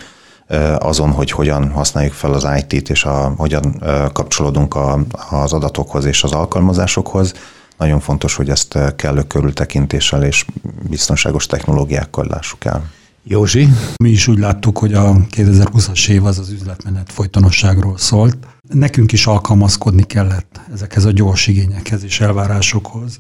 azon, 0.78 1.12
hogy 1.12 1.32
hogyan 1.32 1.72
használjuk 1.72 2.14
fel 2.14 2.34
az 2.34 2.48
IT-t, 2.58 2.90
és 2.90 3.04
a, 3.04 3.34
hogyan 3.38 3.84
kapcsolódunk 4.14 4.76
a, 4.76 5.00
az 5.30 5.54
adatokhoz 5.54 6.06
és 6.06 6.24
az 6.24 6.32
alkalmazásokhoz. 6.32 7.34
Nagyon 7.78 8.00
fontos, 8.00 8.36
hogy 8.36 8.50
ezt 8.50 8.78
kellő 8.96 9.24
körültekintéssel 9.24 10.24
és 10.24 10.46
biztonságos 10.90 11.46
technológiákkal 11.46 12.26
lássuk 12.30 12.66
el. 12.66 12.84
Józsi? 13.30 13.68
Mi 14.04 14.10
is 14.10 14.28
úgy 14.28 14.40
láttuk, 14.40 14.78
hogy 14.78 14.94
a 14.94 15.14
2020-as 15.14 16.10
év 16.10 16.26
az 16.26 16.40
az 16.40 16.50
üzletmenet 16.50 17.12
folytonosságról 17.12 17.98
szólt. 17.98 18.38
Nekünk 18.70 19.12
is 19.12 19.28
alkalmazkodni 19.28 20.04
kellett 20.04 20.60
ezekhez 20.74 21.06
a 21.06 21.12
gyors 21.12 21.48
igényekhez 21.48 22.04
és 22.04 22.20
elvárásokhoz. 22.20 23.20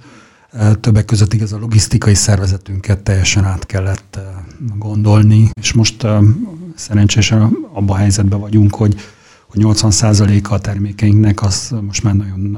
Többek 0.80 1.06
között 1.06 1.34
igaz 1.34 1.54
a 1.54 1.58
logisztikai 1.58 2.14
szervezetünket 2.14 3.00
teljesen 3.00 3.46
át 3.46 3.66
kellett 3.66 4.20
gondolni, 4.78 5.50
és 5.62 5.74
most 5.74 6.08
szerencsésen 6.76 7.42
abban 7.74 7.96
a 7.96 8.00
helyzetben 8.00 8.40
vagyunk, 8.40 8.76
hogy 8.76 8.96
hogy 9.48 9.62
80%-a 9.64 10.54
a 10.54 10.60
termékeinknek 10.60 11.44
az 11.44 11.76
most 11.82 12.04
már 12.04 12.14
nagyon 12.14 12.58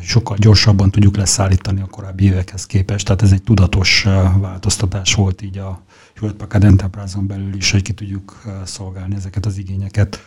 sokkal 0.00 0.36
gyorsabban 0.36 0.90
tudjuk 0.90 1.16
leszállítani 1.16 1.80
a 1.80 1.86
korábbi 1.86 2.24
évekhez 2.24 2.66
képest. 2.66 3.04
Tehát 3.06 3.22
ez 3.22 3.32
egy 3.32 3.42
tudatos 3.42 4.06
változtatás 4.40 5.14
volt 5.14 5.42
így 5.42 5.58
a 5.58 5.82
Hewlett 6.14 6.36
Packard 6.36 6.64
Enterprise-on 6.64 7.26
belül 7.26 7.54
is, 7.54 7.70
hogy 7.70 7.82
ki 7.82 7.92
tudjuk 7.92 8.42
szolgálni 8.64 9.14
ezeket 9.14 9.46
az 9.46 9.58
igényeket. 9.58 10.24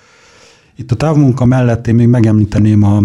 Itt 0.76 0.92
a 0.92 0.96
távmunka 0.96 1.46
mellett 1.46 1.88
én 1.88 1.96
még 1.96 2.08
megemlíteném 2.08 2.84
a, 2.84 3.02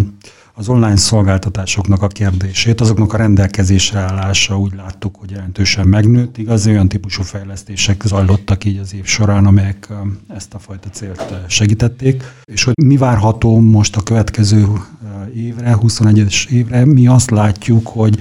az 0.55 0.69
online 0.69 0.97
szolgáltatásoknak 0.97 2.03
a 2.03 2.07
kérdését, 2.07 2.81
azoknak 2.81 3.13
a 3.13 3.17
rendelkezésre 3.17 3.99
állása 3.99 4.59
úgy 4.59 4.75
láttuk, 4.75 5.17
hogy 5.17 5.31
jelentősen 5.31 5.87
megnőtt. 5.87 6.39
Igaz, 6.39 6.67
olyan 6.67 6.89
típusú 6.89 7.23
fejlesztések 7.23 8.03
zajlottak 8.07 8.65
így 8.65 8.79
az 8.79 8.95
év 8.95 9.05
során, 9.05 9.47
amelyek 9.47 9.89
ezt 10.29 10.55
a 10.55 10.59
fajta 10.59 10.89
célt 10.89 11.35
segítették. 11.49 12.23
És 12.45 12.65
hogy 12.65 12.75
mi 12.83 12.97
várható 12.97 13.61
most 13.61 13.97
a 13.97 14.03
következő 14.03 14.67
évre, 15.35 15.77
21-es 15.81 16.49
évre, 16.49 16.85
mi 16.85 17.07
azt 17.07 17.31
látjuk, 17.31 17.87
hogy 17.87 18.19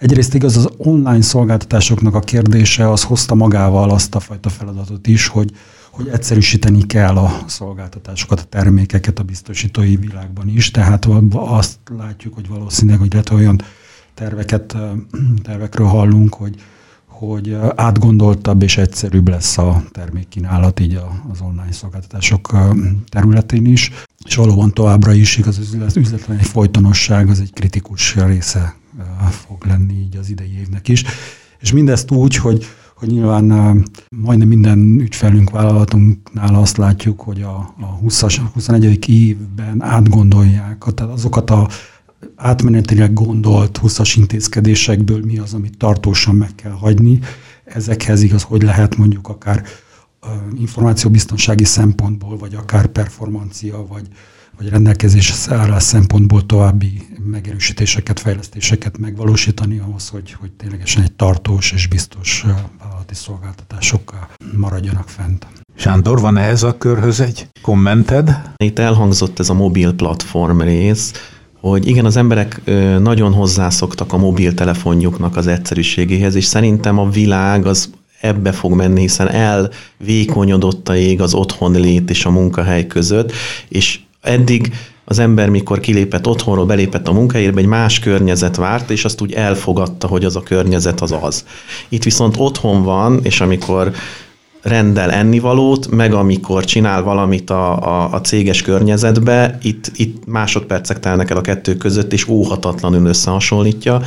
Egyrészt 0.00 0.34
igaz, 0.34 0.56
az 0.56 0.68
online 0.76 1.22
szolgáltatásoknak 1.22 2.14
a 2.14 2.20
kérdése 2.20 2.90
az 2.90 3.02
hozta 3.02 3.34
magával 3.34 3.90
azt 3.90 4.14
a 4.14 4.20
fajta 4.20 4.48
feladatot 4.48 5.06
is, 5.06 5.26
hogy 5.26 5.52
hogy 5.90 6.08
egyszerűsíteni 6.08 6.86
kell 6.86 7.16
a 7.16 7.38
szolgáltatásokat, 7.46 8.40
a 8.40 8.44
termékeket 8.44 9.18
a 9.18 9.22
biztosítói 9.22 9.96
világban 9.96 10.48
is, 10.48 10.70
tehát 10.70 11.08
azt 11.32 11.78
látjuk, 11.98 12.34
hogy 12.34 12.48
valószínűleg, 12.48 13.12
lehet 13.12 13.30
olyan 13.30 13.62
terveket, 14.14 14.76
tervekről 15.42 15.86
hallunk, 15.86 16.34
hogy, 16.34 16.54
hogy 17.06 17.56
átgondoltabb 17.74 18.62
és 18.62 18.76
egyszerűbb 18.76 19.28
lesz 19.28 19.58
a 19.58 19.82
termékkínálat 19.90 20.80
így 20.80 21.00
az 21.32 21.40
online 21.40 21.72
szolgáltatások 21.72 22.56
területén 23.08 23.66
is, 23.66 23.90
és 24.24 24.34
valóban 24.34 24.72
továbbra 24.72 25.12
is 25.12 25.36
igaz, 25.36 25.58
az 25.80 25.96
üzletlen 25.96 26.38
egy 26.38 26.46
folytonosság, 26.46 27.28
az 27.28 27.40
egy 27.40 27.52
kritikus 27.52 28.14
része 28.16 28.79
fog 29.30 29.64
lenni 29.64 29.92
így 29.92 30.16
az 30.16 30.30
idei 30.30 30.58
évnek 30.58 30.88
is. 30.88 31.04
És 31.60 31.72
mindezt 31.72 32.10
úgy, 32.10 32.36
hogy 32.36 32.66
hogy 33.00 33.08
nyilván 33.08 33.84
majdnem 34.16 34.48
minden 34.48 34.98
ügyfelünk, 34.98 35.50
vállalatunknál 35.50 36.54
azt 36.54 36.76
látjuk, 36.76 37.20
hogy 37.20 37.42
a, 37.42 37.74
a 37.80 37.84
20 37.84 38.24
21. 38.52 39.08
évben 39.08 39.82
átgondolják, 39.82 40.84
tehát 40.94 41.12
azokat 41.12 41.50
a 41.50 41.68
átmenetileg 42.36 43.12
gondolt 43.12 43.80
20-as 43.82 44.14
intézkedésekből 44.16 45.24
mi 45.24 45.38
az, 45.38 45.54
amit 45.54 45.76
tartósan 45.76 46.34
meg 46.34 46.54
kell 46.54 46.72
hagyni. 46.72 47.18
Ezekhez 47.64 48.22
igaz, 48.22 48.42
hogy 48.42 48.62
lehet 48.62 48.96
mondjuk 48.96 49.28
akár 49.28 49.64
információbiztonsági 50.58 51.64
szempontból, 51.64 52.36
vagy 52.36 52.54
akár 52.54 52.86
performancia, 52.86 53.86
vagy, 53.86 54.06
vagy 54.60 54.68
rendelkezés 54.68 55.34
állás 55.48 55.82
szempontból 55.82 56.46
további 56.46 57.02
megerősítéseket, 57.24 58.20
fejlesztéseket 58.20 58.98
megvalósítani 58.98 59.78
ahhoz, 59.78 60.08
hogy, 60.08 60.32
hogy 60.40 60.50
ténylegesen 60.50 61.02
egy 61.02 61.12
tartós 61.12 61.72
és 61.72 61.86
biztos 61.86 62.44
vállalati 62.78 63.14
szolgáltatásokkal 63.14 64.28
maradjanak 64.56 65.08
fent. 65.08 65.46
Sándor, 65.76 66.20
van 66.20 66.36
ehhez 66.36 66.62
a 66.62 66.78
körhöz 66.78 67.20
egy 67.20 67.48
kommented? 67.62 68.40
Itt 68.56 68.78
elhangzott 68.78 69.38
ez 69.38 69.48
a 69.48 69.54
mobil 69.54 69.92
platform 69.92 70.60
rész, 70.60 71.12
hogy 71.60 71.86
igen, 71.86 72.04
az 72.04 72.16
emberek 72.16 72.60
nagyon 72.98 73.32
hozzászoktak 73.32 74.12
a 74.12 74.16
mobiltelefonjuknak 74.16 75.36
az 75.36 75.46
egyszerűségéhez, 75.46 76.34
és 76.34 76.44
szerintem 76.44 76.98
a 76.98 77.10
világ 77.10 77.66
az 77.66 77.90
ebbe 78.20 78.52
fog 78.52 78.72
menni, 78.72 79.00
hiszen 79.00 79.28
elvékonyodott 79.28 80.88
a 80.88 80.96
ég 80.96 81.20
az 81.20 81.34
otthon 81.34 81.72
lét 81.72 82.10
és 82.10 82.24
a 82.24 82.30
munkahely 82.30 82.86
között, 82.86 83.32
és 83.68 84.00
eddig 84.20 84.72
az 85.04 85.18
ember, 85.18 85.48
mikor 85.48 85.80
kilépett 85.80 86.26
otthonról, 86.26 86.66
belépett 86.66 87.08
a 87.08 87.12
munkahelyébe, 87.12 87.60
egy 87.60 87.66
más 87.66 87.98
környezet 87.98 88.56
várt, 88.56 88.90
és 88.90 89.04
azt 89.04 89.20
úgy 89.20 89.32
elfogadta, 89.32 90.06
hogy 90.06 90.24
az 90.24 90.36
a 90.36 90.42
környezet 90.42 91.00
az 91.00 91.14
az. 91.20 91.44
Itt 91.88 92.02
viszont 92.02 92.34
otthon 92.38 92.82
van, 92.82 93.20
és 93.22 93.40
amikor 93.40 93.92
rendel 94.62 95.10
ennivalót, 95.10 95.90
meg 95.90 96.14
amikor 96.14 96.64
csinál 96.64 97.02
valamit 97.02 97.50
a, 97.50 97.86
a, 97.86 98.12
a 98.12 98.20
céges 98.20 98.62
környezetbe, 98.62 99.58
itt, 99.62 99.90
itt 99.94 100.26
másodpercek 100.26 101.00
telnek 101.00 101.30
el 101.30 101.36
a 101.36 101.40
kettő 101.40 101.76
között, 101.76 102.12
és 102.12 102.28
óhatatlanul 102.28 103.06
összehasonlítja, 103.06 104.02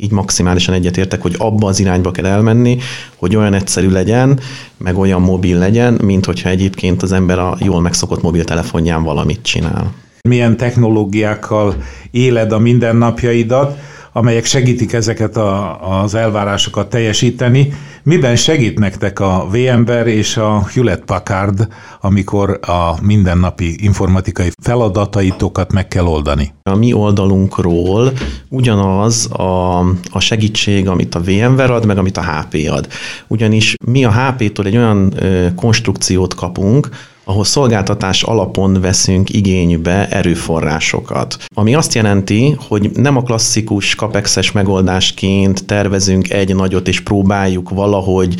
így 0.00 0.10
maximálisan 0.10 0.74
egyetértek, 0.74 1.22
hogy 1.22 1.34
abba 1.38 1.66
az 1.66 1.80
irányba 1.80 2.10
kell 2.10 2.26
elmenni, 2.26 2.78
hogy 3.16 3.36
olyan 3.36 3.54
egyszerű 3.54 3.90
legyen, 3.90 4.40
meg 4.76 4.98
olyan 4.98 5.20
mobil 5.20 5.58
legyen, 5.58 5.98
mint 6.02 6.24
hogyha 6.24 6.48
egyébként 6.48 7.02
az 7.02 7.12
ember 7.12 7.38
a 7.38 7.56
jól 7.60 7.80
megszokott 7.80 8.22
mobiltelefonján 8.22 9.02
valamit 9.02 9.42
csinál. 9.42 9.92
milyen 10.28 10.56
technológiákkal 10.56 11.76
éled 12.10 12.52
a 12.52 12.58
mindennapjaidat, 12.58 13.78
amelyek 14.18 14.44
segítik 14.44 14.92
ezeket 14.92 15.36
a, 15.36 15.78
az 16.02 16.14
elvárásokat 16.14 16.90
teljesíteni. 16.90 17.72
Miben 18.02 18.36
segít 18.36 18.78
nektek 18.78 19.20
a 19.20 19.46
VMware 19.50 20.06
és 20.06 20.36
a 20.36 20.66
Hewlett 20.74 21.04
Packard, 21.04 21.68
amikor 22.00 22.58
a 22.62 22.94
mindennapi 23.02 23.76
informatikai 23.84 24.50
feladataitokat 24.62 25.72
meg 25.72 25.88
kell 25.88 26.04
oldani? 26.04 26.52
A 26.62 26.74
mi 26.74 26.92
oldalunkról 26.92 28.12
ugyanaz 28.48 29.32
a, 29.32 29.78
a 30.10 30.20
segítség, 30.20 30.88
amit 30.88 31.14
a 31.14 31.20
VMware 31.20 31.74
ad, 31.74 31.86
meg 31.86 31.98
amit 31.98 32.16
a 32.16 32.24
HP 32.24 32.68
ad. 32.70 32.88
Ugyanis 33.26 33.74
mi 33.86 34.04
a 34.04 34.12
HP-tól 34.12 34.66
egy 34.66 34.76
olyan 34.76 35.12
ö, 35.16 35.46
konstrukciót 35.54 36.34
kapunk, 36.34 36.88
ahol 37.28 37.44
szolgáltatás 37.44 38.22
alapon 38.22 38.80
veszünk 38.80 39.30
igénybe 39.30 40.08
erőforrásokat. 40.08 41.36
Ami 41.54 41.74
azt 41.74 41.94
jelenti, 41.94 42.56
hogy 42.68 42.90
nem 42.94 43.16
a 43.16 43.22
klasszikus 43.22 43.94
kapexes 43.94 44.52
megoldásként 44.52 45.66
tervezünk 45.66 46.30
egy 46.30 46.54
nagyot 46.54 46.88
és 46.88 47.00
próbáljuk 47.00 47.68
valahogy 47.68 48.34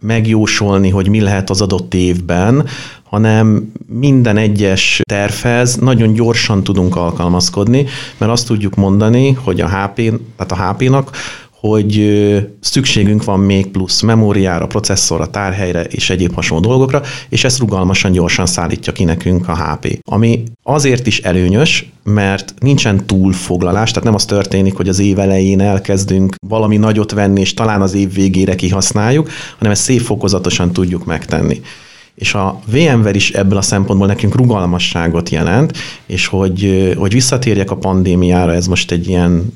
megjósolni, 0.00 0.90
hogy 0.90 1.08
mi 1.08 1.20
lehet 1.20 1.50
az 1.50 1.60
adott 1.60 1.94
évben, 1.94 2.66
hanem 3.02 3.72
minden 3.86 4.36
egyes 4.36 5.00
tervhez 5.08 5.76
nagyon 5.76 6.12
gyorsan 6.12 6.62
tudunk 6.62 6.96
alkalmazkodni, 6.96 7.86
mert 8.18 8.32
azt 8.32 8.46
tudjuk 8.46 8.74
mondani, 8.74 9.32
hogy 9.32 9.60
a 9.60 9.68
HP, 9.68 9.94
tehát 10.36 10.52
a 10.52 10.72
HP-nak 10.72 11.10
hogy 11.68 12.16
szükségünk 12.60 13.24
van 13.24 13.40
még 13.40 13.66
plusz 13.66 14.00
memóriára, 14.00 14.66
processzorra, 14.66 15.26
tárhelyre 15.26 15.84
és 15.84 16.10
egyéb 16.10 16.34
hasonló 16.34 16.68
dolgokra, 16.68 17.02
és 17.28 17.44
ezt 17.44 17.58
rugalmasan, 17.58 18.12
gyorsan 18.12 18.46
szállítja 18.46 18.92
ki 18.92 19.04
nekünk 19.04 19.48
a 19.48 19.56
HP. 19.56 19.98
Ami 20.02 20.42
azért 20.62 21.06
is 21.06 21.20
előnyös, 21.20 21.90
mert 22.04 22.54
nincsen 22.58 23.06
túlfoglalás, 23.06 23.90
tehát 23.90 24.04
nem 24.04 24.14
az 24.14 24.24
történik, 24.24 24.74
hogy 24.74 24.88
az 24.88 24.98
év 24.98 25.18
elején 25.18 25.60
elkezdünk 25.60 26.34
valami 26.46 26.76
nagyot 26.76 27.12
venni, 27.12 27.40
és 27.40 27.54
talán 27.54 27.82
az 27.82 27.94
év 27.94 28.14
végére 28.14 28.54
kihasználjuk, 28.54 29.30
hanem 29.58 29.72
ezt 29.72 29.82
szép 29.82 30.00
fokozatosan 30.00 30.72
tudjuk 30.72 31.04
megtenni 31.04 31.60
és 32.16 32.34
a 32.34 32.60
VMware 32.66 33.14
is 33.14 33.30
ebből 33.30 33.58
a 33.58 33.62
szempontból 33.62 34.06
nekünk 34.06 34.34
rugalmasságot 34.34 35.28
jelent, 35.28 35.72
és 36.06 36.26
hogy, 36.26 36.92
hogy 36.98 37.12
visszatérjek 37.12 37.70
a 37.70 37.76
pandémiára, 37.76 38.52
ez 38.52 38.66
most 38.66 38.90
egy 38.90 39.08
ilyen 39.08 39.52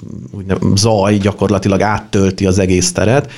zaj 0.74 1.16
gyakorlatilag 1.16 1.80
áttölti 1.80 2.46
az 2.46 2.58
egész 2.58 2.92
teret, 2.92 3.30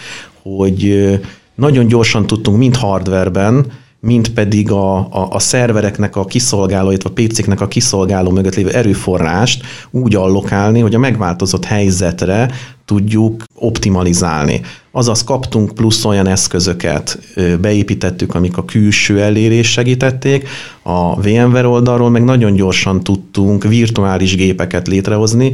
hogy 0.43 1.11
nagyon 1.55 1.87
gyorsan 1.87 2.27
tudtunk 2.27 2.59
mind 2.59 2.77
hardwareben, 2.77 3.67
mint 4.05 4.33
pedig 4.33 4.71
a, 4.71 4.97
a, 4.97 5.29
a 5.31 5.39
szervereknek 5.39 6.17
a 6.17 6.25
kiszolgáló, 6.25 6.89
illetve 6.89 7.11
a 7.11 7.13
PC-knek 7.13 7.61
a 7.61 7.69
kiszolgáló 7.69 8.31
mögött 8.31 8.55
lévő 8.55 8.71
erőforrást 8.71 9.65
úgy 9.91 10.15
allokálni, 10.15 10.81
hogy 10.81 10.95
a 10.95 10.99
megváltozott 10.99 11.65
helyzetre 11.65 12.51
tudjuk 12.85 13.45
optimalizálni. 13.55 14.61
Azaz 14.91 15.25
kaptunk 15.25 15.75
plusz 15.75 16.05
olyan 16.05 16.27
eszközöket, 16.27 17.19
beépítettük, 17.61 18.35
amik 18.35 18.57
a 18.57 18.65
külső 18.65 19.21
elérés 19.21 19.71
segítették, 19.71 20.49
a 20.83 21.21
VMware 21.21 21.67
oldalról 21.67 22.11
meg 22.11 22.25
nagyon 22.25 22.55
gyorsan 22.55 23.03
tudtunk 23.03 23.65
virtuális 23.65 24.37
gépeket 24.37 24.89
létrehozni, 24.89 25.53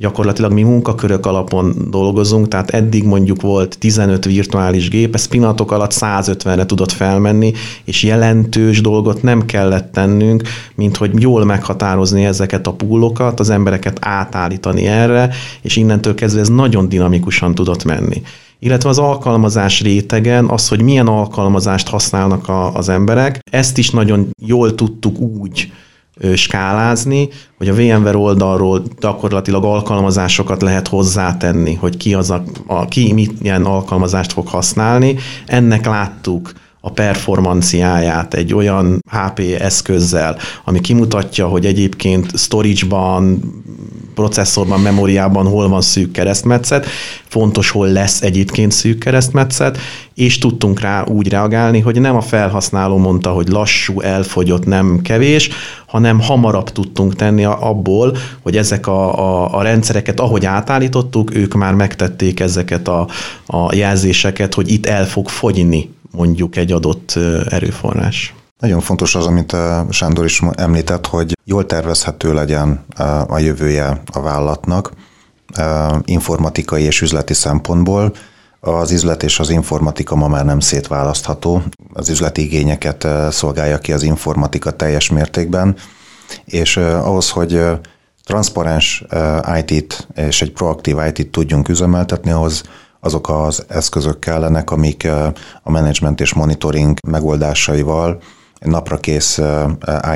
gyakorlatilag 0.00 0.52
mi 0.52 0.62
munkakörök 0.62 1.26
alapon 1.26 1.74
dolgozunk, 1.90 2.48
tehát 2.48 2.70
eddig 2.70 3.04
mondjuk 3.04 3.42
volt 3.42 3.78
15 3.78 4.24
virtuális 4.24 4.88
gép, 4.88 5.14
ez 5.14 5.26
pillanatok 5.26 5.72
alatt 5.72 5.92
150-re 5.94 6.66
tudott 6.66 6.92
felmenni, 6.92 7.52
és 7.84 8.02
jelentős 8.02 8.80
dolgot 8.80 9.22
nem 9.22 9.44
kellett 9.44 9.92
tennünk, 9.92 10.42
mint 10.74 10.96
hogy 10.96 11.22
jól 11.22 11.44
meghatározni 11.44 12.24
ezeket 12.24 12.66
a 12.66 12.72
púlokat, 12.72 13.40
az 13.40 13.50
embereket 13.50 13.98
átállítani 14.00 14.86
erre, 14.86 15.30
és 15.62 15.76
innentől 15.76 16.14
kezdve 16.14 16.40
ez 16.40 16.48
nagyon 16.48 16.88
dinamikusan 16.88 17.54
tudott 17.54 17.84
menni. 17.84 18.22
Illetve 18.58 18.88
az 18.88 18.98
alkalmazás 18.98 19.80
rétegen, 19.80 20.48
az, 20.48 20.68
hogy 20.68 20.82
milyen 20.82 21.06
alkalmazást 21.06 21.88
használnak 21.88 22.48
a, 22.48 22.74
az 22.74 22.88
emberek, 22.88 23.40
ezt 23.50 23.78
is 23.78 23.90
nagyon 23.90 24.28
jól 24.38 24.74
tudtuk 24.74 25.18
úgy 25.18 25.72
skálázni, 26.34 27.28
hogy 27.58 27.68
a 27.68 27.74
VMware 27.74 28.16
oldalról 28.16 28.82
gyakorlatilag 29.00 29.64
alkalmazásokat 29.64 30.62
lehet 30.62 30.88
hozzátenni, 30.88 31.74
hogy 31.74 31.96
ki, 31.96 32.14
az 32.14 32.30
a, 32.30 32.42
a, 32.66 32.84
ki 32.84 33.12
milyen 33.12 33.64
alkalmazást 33.64 34.32
fog 34.32 34.48
használni. 34.48 35.16
Ennek 35.46 35.86
láttuk 35.86 36.52
a 36.80 36.90
performanciáját 36.90 38.34
egy 38.34 38.54
olyan 38.54 39.02
HP 39.10 39.38
eszközzel, 39.58 40.36
ami 40.64 40.80
kimutatja, 40.80 41.46
hogy 41.46 41.66
egyébként 41.66 42.38
storage-ban, 42.38 43.40
processzorban, 44.14 44.80
memóriában 44.80 45.46
hol 45.46 45.68
van 45.68 45.80
szűk 45.80 46.10
keresztmetszet, 46.10 46.86
fontos, 47.28 47.70
hol 47.70 47.88
lesz 47.88 48.22
egyébként 48.22 48.72
szűk 48.72 48.98
keresztmetszet, 48.98 49.78
és 50.14 50.38
tudtunk 50.38 50.80
rá 50.80 51.04
úgy 51.04 51.28
reagálni, 51.28 51.80
hogy 51.80 52.00
nem 52.00 52.16
a 52.16 52.20
felhasználó 52.20 52.96
mondta, 52.96 53.30
hogy 53.30 53.48
lassú, 53.48 54.00
elfogyott, 54.00 54.64
nem 54.64 55.00
kevés, 55.02 55.50
hanem 55.86 56.20
hamarabb 56.20 56.70
tudtunk 56.70 57.14
tenni 57.14 57.44
abból, 57.44 58.16
hogy 58.42 58.56
ezek 58.56 58.86
a, 58.86 59.18
a, 59.18 59.58
a 59.58 59.62
rendszereket, 59.62 60.20
ahogy 60.20 60.44
átállítottuk, 60.46 61.34
ők 61.34 61.54
már 61.54 61.74
megtették 61.74 62.40
ezeket 62.40 62.88
a, 62.88 63.06
a 63.46 63.74
jelzéseket, 63.74 64.54
hogy 64.54 64.70
itt 64.70 64.86
el 64.86 65.06
fog 65.06 65.28
fogyni 65.28 65.90
mondjuk 66.10 66.56
egy 66.56 66.72
adott 66.72 67.18
erőforrás. 67.48 68.34
Nagyon 68.58 68.80
fontos 68.80 69.14
az, 69.14 69.26
amit 69.26 69.56
Sándor 69.90 70.24
is 70.24 70.42
említett, 70.54 71.06
hogy 71.06 71.36
jól 71.44 71.66
tervezhető 71.66 72.34
legyen 72.34 72.84
a 73.26 73.38
jövője 73.38 74.02
a 74.12 74.20
vállalatnak 74.20 74.92
informatikai 76.04 76.82
és 76.82 77.00
üzleti 77.00 77.34
szempontból. 77.34 78.12
Az 78.60 78.90
üzlet 78.90 79.22
és 79.22 79.38
az 79.38 79.50
informatika 79.50 80.14
ma 80.14 80.28
már 80.28 80.44
nem 80.44 80.60
szétválasztható. 80.60 81.62
Az 81.92 82.08
üzleti 82.08 82.42
igényeket 82.42 83.06
szolgálja 83.30 83.78
ki 83.78 83.92
az 83.92 84.02
informatika 84.02 84.70
teljes 84.70 85.10
mértékben, 85.10 85.76
és 86.44 86.76
ahhoz, 86.76 87.30
hogy 87.30 87.62
transzparens 88.24 89.04
IT-t 89.56 90.08
és 90.14 90.42
egy 90.42 90.52
proaktív 90.52 90.96
IT-t 91.06 91.30
tudjunk 91.30 91.68
üzemeltetni, 91.68 92.30
ahhoz 92.30 92.62
azok 93.00 93.28
az 93.28 93.64
eszközök 93.68 94.18
kellenek, 94.18 94.70
amik 94.70 95.08
a 95.62 95.70
menedzsment 95.70 96.20
és 96.20 96.34
monitoring 96.34 96.98
megoldásaival 97.08 98.22
napra 98.60 98.96
kész 98.96 99.40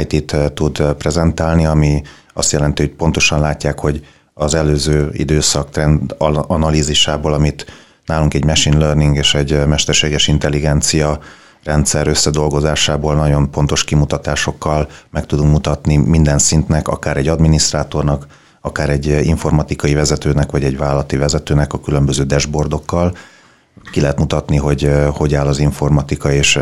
IT-t 0.00 0.52
tud 0.54 0.92
prezentálni, 0.92 1.66
ami 1.66 2.02
azt 2.34 2.52
jelenti, 2.52 2.82
hogy 2.82 2.92
pontosan 2.92 3.40
látják, 3.40 3.78
hogy 3.78 4.06
az 4.34 4.54
előző 4.54 5.10
időszak 5.12 5.70
trend 5.70 6.14
analízisából, 6.46 7.32
amit 7.32 7.66
nálunk 8.06 8.34
egy 8.34 8.44
machine 8.44 8.78
learning 8.78 9.16
és 9.16 9.34
egy 9.34 9.66
mesterséges 9.66 10.28
intelligencia 10.28 11.18
rendszer 11.64 12.06
összedolgozásából 12.06 13.14
nagyon 13.14 13.50
pontos 13.50 13.84
kimutatásokkal 13.84 14.88
meg 15.10 15.26
tudunk 15.26 15.50
mutatni 15.50 15.96
minden 15.96 16.38
szintnek, 16.38 16.88
akár 16.88 17.16
egy 17.16 17.28
adminisztrátornak, 17.28 18.26
akár 18.66 18.90
egy 18.90 19.06
informatikai 19.06 19.94
vezetőnek, 19.94 20.50
vagy 20.50 20.64
egy 20.64 20.76
vállalati 20.76 21.16
vezetőnek 21.16 21.72
a 21.72 21.80
különböző 21.80 22.22
dashboardokkal. 22.22 23.16
Ki 23.92 24.00
lehet 24.00 24.18
mutatni, 24.18 24.56
hogy 24.56 24.90
hogy 25.12 25.34
áll 25.34 25.46
az 25.46 25.58
informatika, 25.58 26.32
és 26.32 26.58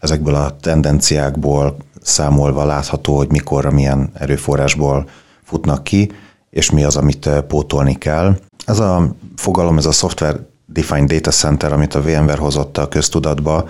ezekből 0.00 0.34
a 0.34 0.56
tendenciákból 0.60 1.76
számolva 2.02 2.64
látható, 2.64 3.16
hogy 3.16 3.30
mikor, 3.30 3.72
milyen 3.72 4.10
erőforrásból 4.14 5.08
futnak 5.44 5.84
ki, 5.84 6.12
és 6.50 6.70
mi 6.70 6.84
az, 6.84 6.96
amit 6.96 7.30
pótolni 7.48 7.94
kell. 7.94 8.38
Ez 8.64 8.78
a 8.78 9.14
fogalom, 9.36 9.78
ez 9.78 9.86
a 9.86 9.92
Software 9.92 10.48
Defined 10.66 11.12
Data 11.12 11.30
Center, 11.30 11.72
amit 11.72 11.94
a 11.94 12.02
VMware 12.02 12.40
hozott 12.40 12.78
a 12.78 12.88
köztudatba, 12.88 13.68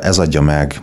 ez 0.00 0.18
adja 0.18 0.40
meg, 0.40 0.82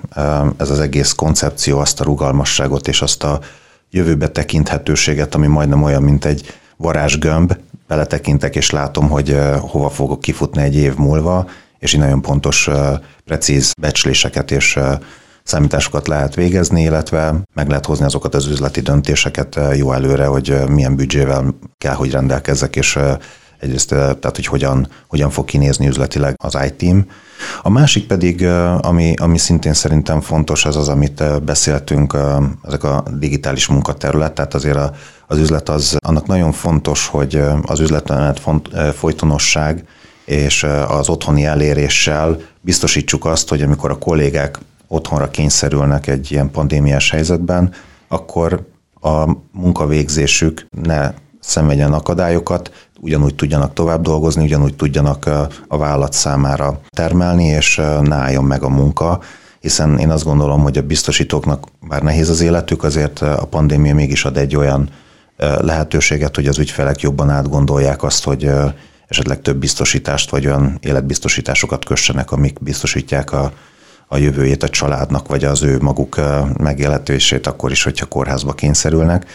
ez 0.58 0.70
az 0.70 0.80
egész 0.80 1.12
koncepció 1.12 1.80
azt 1.80 2.02
a 2.02 2.04
rugalmasságot 2.04 2.88
és 2.88 3.02
azt 3.02 3.24
a 3.24 3.40
jövőbe 3.89 4.28
tekinthetőséget, 4.28 5.36
ami 5.36 5.47
majdnem 5.47 5.84
olyan, 5.84 6.04
mint 6.04 6.26
egy 6.26 6.54
varázsgömb, 6.78 7.58
beletekintek 7.88 8.56
és 8.56 8.69
látom, 8.69 9.10
hogy 9.10 9.38
hova 9.60 9.89
fogok 9.89 10.21
kifutni 10.21 10.62
egy 10.62 10.76
év 10.76 10.95
múlva, 10.95 11.50
és 11.80 11.93
így 11.93 12.00
nagyon 12.00 12.21
pontos, 12.21 12.69
precíz 13.26 13.73
becsléseket 13.82 14.52
és 14.52 14.80
számításokat 15.43 16.08
lehet 16.08 16.36
végezni, 16.36 16.82
illetve 16.82 17.36
meg 17.54 17.67
lehet 17.67 17.86
hozni 17.86 18.06
azokat 18.06 18.36
az 18.36 18.45
üzleti 18.45 18.82
döntéseket 18.82 19.60
jó 19.76 19.91
előre, 19.91 20.26
hogy 20.26 20.58
milyen 20.69 20.95
büdzsével 20.95 21.56
kell, 21.78 21.93
hogy 21.93 22.12
rendelkezzek, 22.12 22.76
és 22.76 23.00
egyrészt 23.60 23.89
tehát, 23.89 24.36
hogy 24.36 24.45
hogyan, 24.45 24.88
hogyan 25.08 25.30
fog 25.30 25.45
kinézni 25.45 25.88
üzletileg 25.88 26.34
az 26.38 26.58
IT-team. 26.65 27.06
A 27.62 27.69
másik 27.69 28.08
pedig, 28.08 28.45
ami, 28.78 29.13
ami 29.21 29.38
szintén 29.38 29.73
szerintem 29.73 30.21
fontos, 30.21 30.65
az 30.65 30.76
az, 30.76 30.89
amit 30.89 31.43
beszéltünk, 31.43 32.17
ezek 32.63 32.84
a 32.84 33.04
digitális 33.17 33.67
munkaterület, 33.67 34.34
tehát 34.34 34.54
azért 34.54 34.76
a, 34.76 34.91
az 35.28 35.38
üzlet 35.38 35.69
az, 35.69 35.97
annak 36.00 36.28
nagyon 36.28 36.52
fontos, 36.52 37.08
hogy 37.08 37.41
az 37.62 37.80
üzletmenet 37.80 38.41
folytonosság 38.93 39.84
és 40.26 40.65
az 40.88 41.10
otthoni 41.10 41.45
eléréssel 41.45 42.38
biztosítsuk 42.62 43.26
azt, 43.26 43.50
hogy 43.50 43.62
amikor 43.62 43.91
a 43.91 43.97
kollégák 43.97 44.60
otthonra 44.88 45.30
kényszerülnek 45.30 46.08
egy 46.08 46.32
ilyen 46.32 46.52
pandémiás 46.52 47.12
helyzetben, 47.12 47.73
akkor 48.08 48.67
a 49.02 49.32
munkavégzésük 49.52 50.67
ne 50.84 51.13
szenvedjen 51.39 51.93
akadályokat, 51.93 52.87
ugyanúgy 53.00 53.36
tudjanak 53.36 53.74
tovább 53.74 54.02
dolgozni, 54.02 54.44
ugyanúgy 54.44 54.76
tudjanak 54.76 55.26
a 55.68 55.78
vállalat 55.78 56.14
számára 56.14 56.80
termelni, 56.90 57.46
és 57.46 57.76
ne 58.02 58.16
álljon 58.16 58.44
meg 58.44 58.64
a 58.64 58.70
munka, 58.70 59.20
hiszen 59.60 59.98
én 59.98 60.10
azt 60.10 60.24
gondolom, 60.24 60.62
hogy 60.62 60.78
a 60.78 60.82
biztosítóknak 60.82 61.68
bár 61.88 62.02
nehéz 62.02 62.30
az 62.30 62.42
életük, 62.42 62.84
azért 62.84 63.22
a 63.22 63.48
pandémia 63.50 63.94
mégis 63.94 64.26
ad 64.26 64.38
egy 64.38 64.56
olyan 64.56 64.90
lehetőséget, 65.38 66.36
hogy 66.36 66.48
az 66.48 66.58
ügyfelek 66.58 67.02
jobban 67.02 67.30
átgondolják 67.30 68.04
azt, 68.04 68.24
hogy 68.24 68.50
esetleg 69.08 69.42
több 69.42 69.58
biztosítást 69.58 70.30
vagy 70.30 70.46
olyan 70.46 70.78
életbiztosításokat 70.82 71.86
kössenek, 71.86 72.32
amik 72.32 72.64
biztosítják 72.64 73.32
a, 73.32 73.52
a 74.08 74.18
jövőjét 74.18 74.64
a 74.64 74.70
családnak, 74.70 75.28
vagy 75.28 75.44
az 75.44 75.64
ő 75.64 75.78
maguk 75.82 76.22
megélhetését 76.58 77.48
akkor 77.48 77.72
is, 77.72 77.84
hogyha 77.84 78.06
kórházba 78.06 78.54
kényszerülnek 78.54 79.26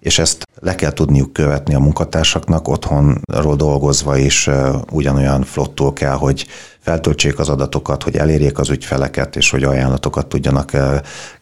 és 0.00 0.18
ezt 0.18 0.48
le 0.60 0.74
kell 0.74 0.92
tudniuk 0.92 1.32
követni 1.32 1.74
a 1.74 1.78
munkatársaknak, 1.78 2.68
otthonról 2.68 3.56
dolgozva 3.56 4.16
is 4.16 4.50
ugyanolyan 4.92 5.42
flottul 5.42 5.92
kell, 5.92 6.14
hogy 6.14 6.46
feltöltsék 6.80 7.38
az 7.38 7.48
adatokat, 7.48 8.02
hogy 8.02 8.16
elérjék 8.16 8.58
az 8.58 8.70
ügyfeleket, 8.70 9.36
és 9.36 9.50
hogy 9.50 9.62
ajánlatokat 9.62 10.26
tudjanak 10.26 10.72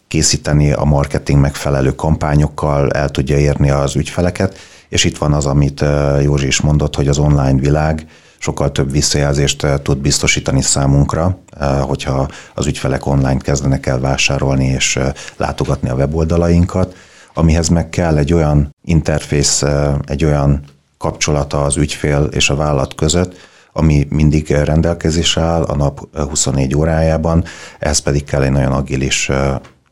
készíteni 0.09 0.73
a 0.73 0.85
marketing 0.85 1.41
megfelelő 1.41 1.95
kampányokkal, 1.95 2.91
el 2.91 3.09
tudja 3.09 3.39
érni 3.39 3.71
az 3.71 3.97
ügyfeleket, 3.97 4.57
és 4.89 5.05
itt 5.05 5.19
van 5.19 5.33
az, 5.33 5.47
amit 5.47 5.85
Józsi 6.23 6.47
is 6.47 6.61
mondott, 6.61 6.97
hogy 6.97 7.09
az 7.09 7.19
online 7.19 7.61
világ 7.61 8.07
sokkal 8.39 8.73
több 8.73 8.91
visszajelzést 8.91 9.67
tud 9.83 9.99
biztosítani 9.99 10.63
számunkra, 10.63 11.39
hogyha 11.81 12.29
az 12.55 12.67
ügyfelek 12.67 13.07
online 13.07 13.37
kezdenek 13.37 13.87
el 13.87 14.01
vásárolni 14.01 14.67
és 14.67 14.99
látogatni 15.37 15.89
a 15.89 15.95
weboldalainkat, 15.95 16.95
amihez 17.39 17.69
meg 17.69 17.89
kell 17.89 18.17
egy 18.17 18.33
olyan 18.33 18.75
interfész, 18.85 19.63
egy 20.05 20.25
olyan 20.25 20.65
kapcsolata 20.99 21.63
az 21.63 21.77
ügyfél 21.77 22.29
és 22.31 22.51
a 22.51 22.57
vállalat 22.57 22.95
között, 22.95 23.37
ami 23.73 24.07
mindig 24.11 24.51
rendelkezésre 24.51 25.43
áll 25.43 25.63
a 25.63 25.77
nap 25.77 26.17
24 26.29 26.75
órájában, 26.75 27.45
ehhez 27.79 27.99
pedig 27.99 28.25
kell 28.25 28.43
egy 28.43 28.51
nagyon 28.51 28.73
agilis 28.73 29.31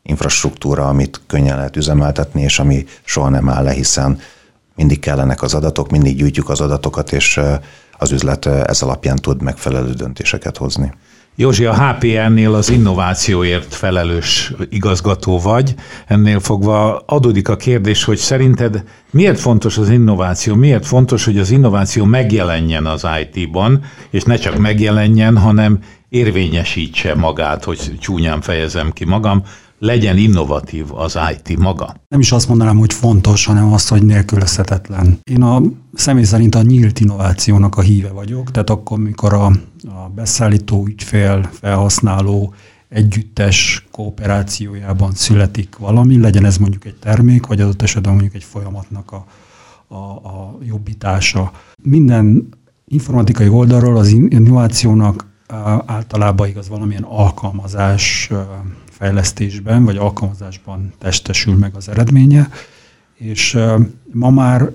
infrastruktúra, 0.02 0.88
amit 0.88 1.20
könnyen 1.26 1.56
lehet 1.56 1.76
üzemeltetni, 1.76 2.42
és 2.42 2.59
ami 2.59 2.85
soha 3.04 3.28
nem 3.28 3.48
áll 3.48 3.64
le, 3.64 3.72
hiszen 3.72 4.18
mindig 4.74 5.00
kellenek 5.00 5.42
az 5.42 5.54
adatok, 5.54 5.90
mindig 5.90 6.16
gyűjtjük 6.16 6.48
az 6.48 6.61
adatokat, 6.61 7.12
és 7.12 7.40
az 7.98 8.11
üzlet 8.11 8.46
ez 8.46 8.82
alapján 8.82 9.16
tud 9.16 9.42
megfelelő 9.42 9.92
döntéseket 9.92 10.56
hozni. 10.56 10.92
Józsi, 11.38 11.64
a 11.64 11.75
HPN-nél 11.75 12.55
az 12.55 12.70
innovációért 12.70 13.75
felelős 13.75 14.53
igazgató 14.70 15.38
vagy. 15.38 15.75
Ennél 16.07 16.40
fogva 16.40 16.99
adódik 17.07 17.49
a 17.49 17.57
kérdés, 17.57 18.05
hogy 18.05 18.16
szerinted 18.16 18.85
miért 19.11 19.38
fontos 19.38 19.79
az 19.79 19.90
innováció? 19.90 20.55
Miért 20.55 20.87
fontos, 20.87 21.25
hogy 21.25 21.38
az 21.38 21.51
innováció 21.51 22.05
megjelenjen 22.05 22.87
az 22.87 23.07
IT-ban, 23.20 23.85
és 24.11 24.22
ne 24.22 24.37
csak 24.37 24.59
megjelenjen, 24.59 25.38
hanem 25.38 25.79
érvényesítse 26.09 27.14
magát, 27.14 27.64
hogy 27.64 27.99
csúnyán 28.01 28.40
fejezem 28.40 28.90
ki 28.92 29.05
magam, 29.05 29.42
legyen 29.78 30.16
innovatív 30.16 30.94
az 30.94 31.18
IT 31.32 31.58
maga. 31.58 31.94
Nem 32.08 32.20
is 32.20 32.32
azt 32.32 32.48
mondanám, 32.48 32.78
hogy 32.78 32.92
fontos, 32.92 33.46
hanem 33.46 33.72
azt, 33.72 33.88
hogy 33.88 34.02
nélkülözhetetlen. 34.02 35.18
Én 35.22 35.42
a 35.42 35.62
személy 35.94 36.24
szerint 36.24 36.54
a 36.54 36.62
nyílt 36.62 37.00
innovációnak 37.00 37.76
a 37.76 37.80
híve 37.80 38.10
vagyok, 38.10 38.50
tehát 38.50 38.70
akkor, 38.70 38.98
mikor 38.98 39.32
a, 39.32 39.46
a 39.86 40.10
beszállító, 40.14 40.86
ügyfél, 40.86 41.50
felhasználó 41.52 42.54
együttes 42.88 43.86
kooperációjában 43.90 45.12
születik 45.12 45.76
valami, 45.76 46.20
legyen 46.20 46.44
ez 46.44 46.56
mondjuk 46.56 46.84
egy 46.84 46.94
termék, 46.94 47.46
vagy 47.46 47.60
adott 47.60 47.82
esetben 47.82 48.12
mondjuk 48.12 48.34
egy 48.34 48.44
folyamatnak 48.44 49.12
a, 49.12 49.26
a, 49.94 49.96
a 50.12 50.58
jobbítása. 50.62 51.52
Minden 51.82 52.48
informatikai 52.86 53.48
oldalról 53.48 53.96
az 53.96 54.08
innovációnak 54.08 55.26
általában 55.86 56.48
igaz 56.48 56.68
valamilyen 56.68 57.02
alkalmazás 57.02 58.30
fejlesztésben 58.98 59.85
vagy 59.85 59.96
alkalmazásban 59.96 60.92
testesül 60.98 61.54
meg 61.54 61.74
az 61.74 61.88
eredménye, 61.88 62.48
és 63.14 63.59
ma 64.12 64.30
már 64.30 64.70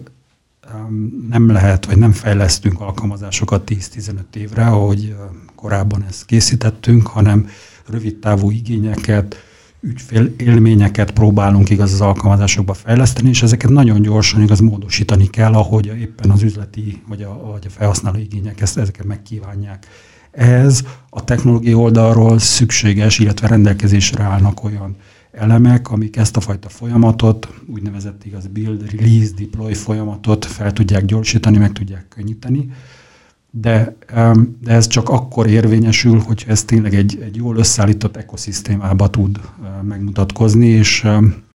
nem 1.29 1.51
lehet, 1.51 1.86
vagy 1.86 1.97
nem 1.97 2.12
fejlesztünk 2.12 2.81
alkalmazásokat 2.81 3.71
10-15 3.71 4.36
évre, 4.36 4.65
ahogy 4.65 5.15
korábban 5.55 6.03
ezt 6.07 6.25
készítettünk, 6.25 7.07
hanem 7.07 7.49
rövid 7.89 8.17
távú 8.17 8.51
igényeket, 8.51 9.36
ügyfél 9.79 10.34
élményeket 10.38 11.12
próbálunk 11.12 11.69
igaz 11.69 11.93
az 11.93 12.01
alkalmazásokba 12.01 12.73
fejleszteni, 12.73 13.29
és 13.29 13.43
ezeket 13.43 13.69
nagyon 13.69 14.01
gyorsan 14.01 14.41
igaz 14.41 14.60
módosítani 14.60 15.27
kell, 15.27 15.53
ahogy 15.53 15.86
éppen 15.86 16.29
az 16.29 16.41
üzleti 16.41 17.01
vagy 17.07 17.21
a, 17.23 17.49
vagy 17.51 17.65
a 17.67 17.69
felhasználó 17.69 18.17
igények 18.17 18.62
ezt, 18.62 18.77
ezeket 18.77 19.05
megkívánják. 19.05 19.88
Ehhez 20.31 20.83
a 21.09 21.23
technológiai 21.23 21.73
oldalról 21.73 22.39
szükséges, 22.39 23.19
illetve 23.19 23.47
rendelkezésre 23.47 24.23
állnak 24.23 24.63
olyan 24.63 24.95
elemek, 25.31 25.91
amik 25.91 26.15
ezt 26.17 26.37
a 26.37 26.39
fajta 26.39 26.69
folyamatot, 26.69 27.53
úgynevezett 27.67 28.25
igaz 28.25 28.47
build, 28.47 28.91
release, 28.91 29.31
deploy 29.37 29.73
folyamatot 29.73 30.45
fel 30.45 30.73
tudják 30.73 31.05
gyorsítani, 31.05 31.57
meg 31.57 31.71
tudják 31.71 32.05
könnyíteni. 32.09 32.69
De, 33.51 33.95
de 34.61 34.71
ez 34.71 34.87
csak 34.87 35.09
akkor 35.09 35.47
érvényesül, 35.47 36.19
hogyha 36.19 36.51
ez 36.51 36.63
tényleg 36.63 36.93
egy, 36.93 37.19
egy 37.23 37.35
jól 37.35 37.57
összeállított 37.57 38.15
ekoszisztémába 38.17 39.09
tud 39.09 39.39
megmutatkozni, 39.81 40.65
és, 40.65 41.07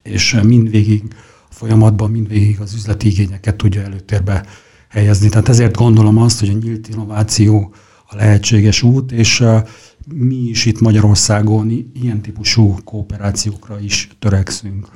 és 0.02 0.40
mindvégig 0.42 1.02
a 1.50 1.54
folyamatban 1.54 2.10
mindvégig 2.10 2.60
az 2.60 2.74
üzleti 2.74 3.08
igényeket 3.08 3.56
tudja 3.56 3.82
előtérbe 3.82 4.44
helyezni. 4.88 5.28
Tehát 5.28 5.48
ezért 5.48 5.76
gondolom 5.76 6.18
azt, 6.18 6.40
hogy 6.40 6.48
a 6.48 6.58
nyílt 6.62 6.88
innováció 6.88 7.74
a 8.14 8.16
lehetséges 8.16 8.82
út, 8.82 9.12
és 9.12 9.44
mi 10.14 10.34
is 10.34 10.64
itt 10.64 10.80
Magyarországon 10.80 11.92
ilyen 12.02 12.20
típusú 12.20 12.76
kooperációkra 12.84 13.78
is 13.80 14.08
törekszünk. 14.18 14.86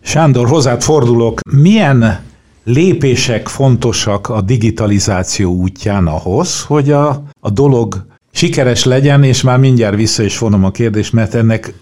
Sándor, 0.00 0.48
hozzád 0.48 0.82
fordulok. 0.82 1.40
Milyen 1.50 2.20
lépések 2.64 3.48
fontosak 3.48 4.28
a 4.28 4.40
digitalizáció 4.40 5.54
útján 5.54 6.06
ahhoz, 6.06 6.62
hogy 6.62 6.90
a, 6.90 7.22
a 7.40 7.50
dolog 7.50 8.06
sikeres 8.32 8.84
legyen, 8.84 9.22
és 9.22 9.42
már 9.42 9.58
mindjárt 9.58 9.96
vissza 9.96 10.22
is 10.22 10.38
vonom 10.38 10.64
a 10.64 10.70
kérdést, 10.70 11.12
mert 11.12 11.34
ennek 11.34 11.74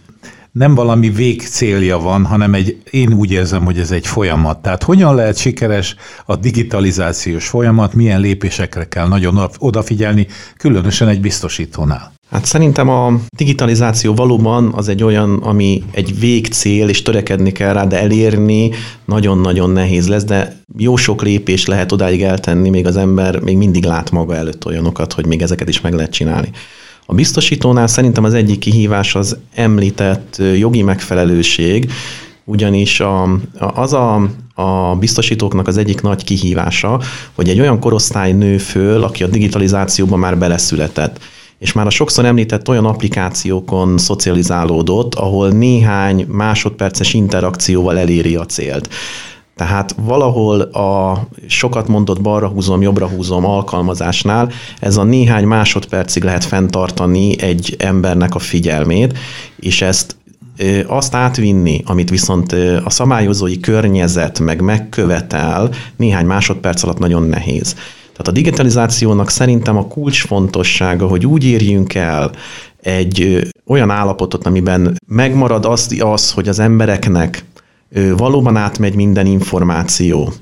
nem 0.54 0.74
valami 0.74 1.10
végcélja 1.10 1.98
van, 1.98 2.24
hanem 2.24 2.54
egy, 2.54 2.76
én 2.90 3.12
úgy 3.12 3.30
érzem, 3.30 3.64
hogy 3.64 3.78
ez 3.78 3.90
egy 3.90 4.06
folyamat. 4.06 4.62
Tehát 4.62 4.82
hogyan 4.82 5.14
lehet 5.14 5.36
sikeres 5.36 5.96
a 6.24 6.36
digitalizációs 6.36 7.48
folyamat, 7.48 7.94
milyen 7.94 8.20
lépésekre 8.20 8.88
kell 8.88 9.08
nagyon 9.08 9.50
odafigyelni, 9.58 10.26
különösen 10.56 11.08
egy 11.08 11.20
biztosítónál? 11.20 12.12
Hát 12.30 12.44
szerintem 12.44 12.88
a 12.88 13.12
digitalizáció 13.36 14.14
valóban 14.14 14.72
az 14.74 14.88
egy 14.88 15.02
olyan, 15.02 15.38
ami 15.42 15.82
egy 15.90 16.18
végcél, 16.18 16.88
és 16.88 17.02
törekedni 17.02 17.52
kell 17.52 17.72
rá, 17.72 17.84
de 17.84 18.00
elérni 18.00 18.70
nagyon-nagyon 19.04 19.70
nehéz 19.70 20.08
lesz, 20.08 20.24
de 20.24 20.60
jó 20.76 20.96
sok 20.96 21.22
lépés 21.22 21.66
lehet 21.66 21.92
odáig 21.92 22.22
eltenni, 22.22 22.70
még 22.70 22.86
az 22.86 22.96
ember 22.96 23.40
még 23.40 23.56
mindig 23.56 23.84
lát 23.84 24.10
maga 24.10 24.34
előtt 24.34 24.66
olyanokat, 24.66 25.12
hogy 25.12 25.26
még 25.26 25.42
ezeket 25.42 25.68
is 25.68 25.80
meg 25.80 25.92
lehet 25.92 26.12
csinálni. 26.12 26.50
A 27.06 27.14
biztosítónál 27.14 27.86
szerintem 27.86 28.24
az 28.24 28.34
egyik 28.34 28.58
kihívás 28.58 29.14
az 29.14 29.36
említett 29.54 30.42
jogi 30.58 30.82
megfelelőség, 30.82 31.90
ugyanis 32.44 33.00
a, 33.00 33.38
az 33.58 33.92
a, 33.92 34.28
a 34.54 34.96
biztosítóknak 34.98 35.66
az 35.68 35.76
egyik 35.76 36.00
nagy 36.00 36.24
kihívása, 36.24 37.00
hogy 37.34 37.48
egy 37.48 37.60
olyan 37.60 37.80
korosztály 37.80 38.32
nő 38.32 38.58
föl, 38.58 39.02
aki 39.02 39.22
a 39.22 39.26
digitalizációban 39.26 40.18
már 40.18 40.38
beleszületett 40.38 41.20
és 41.58 41.72
már 41.72 41.86
a 41.86 41.90
sokszor 41.90 42.24
említett 42.24 42.68
olyan 42.68 42.84
applikációkon 42.84 43.98
szocializálódott, 43.98 45.14
ahol 45.14 45.48
néhány 45.48 46.26
másodperces 46.28 47.14
interakcióval 47.14 47.98
eléri 47.98 48.36
a 48.36 48.46
célt. 48.46 48.88
Tehát 49.56 49.94
valahol 49.98 50.60
a 50.60 51.26
sokat 51.46 51.88
mondott 51.88 52.20
balra 52.20 52.48
húzom, 52.48 52.82
jobbra 52.82 53.08
húzom 53.08 53.44
alkalmazásnál 53.44 54.50
ez 54.80 54.96
a 54.96 55.02
néhány 55.02 55.44
másodpercig 55.44 56.22
lehet 56.22 56.44
fenntartani 56.44 57.42
egy 57.42 57.74
embernek 57.78 58.34
a 58.34 58.38
figyelmét, 58.38 59.18
és 59.56 59.82
ezt 59.82 60.16
azt 60.86 61.14
átvinni, 61.14 61.82
amit 61.86 62.10
viszont 62.10 62.52
a 62.84 62.90
szabályozói 62.90 63.60
környezet 63.60 64.38
meg 64.38 64.60
megkövetel, 64.60 65.70
néhány 65.96 66.26
másodperc 66.26 66.82
alatt 66.82 66.98
nagyon 66.98 67.22
nehéz. 67.22 67.72
Tehát 68.12 68.28
a 68.28 68.30
digitalizációnak 68.30 69.30
szerintem 69.30 69.76
a 69.76 69.86
kulcsfontossága, 69.86 71.06
hogy 71.06 71.26
úgy 71.26 71.44
érjünk 71.44 71.94
el 71.94 72.30
egy 72.82 73.48
olyan 73.66 73.90
állapotot, 73.90 74.46
amiben 74.46 74.96
megmarad 75.06 75.64
az, 75.64 75.96
az 76.00 76.32
hogy 76.32 76.48
az 76.48 76.58
embereknek 76.58 77.44
valóban 78.16 78.56
átmegy 78.56 78.94
minden 78.94 79.26
információ, 79.26 80.32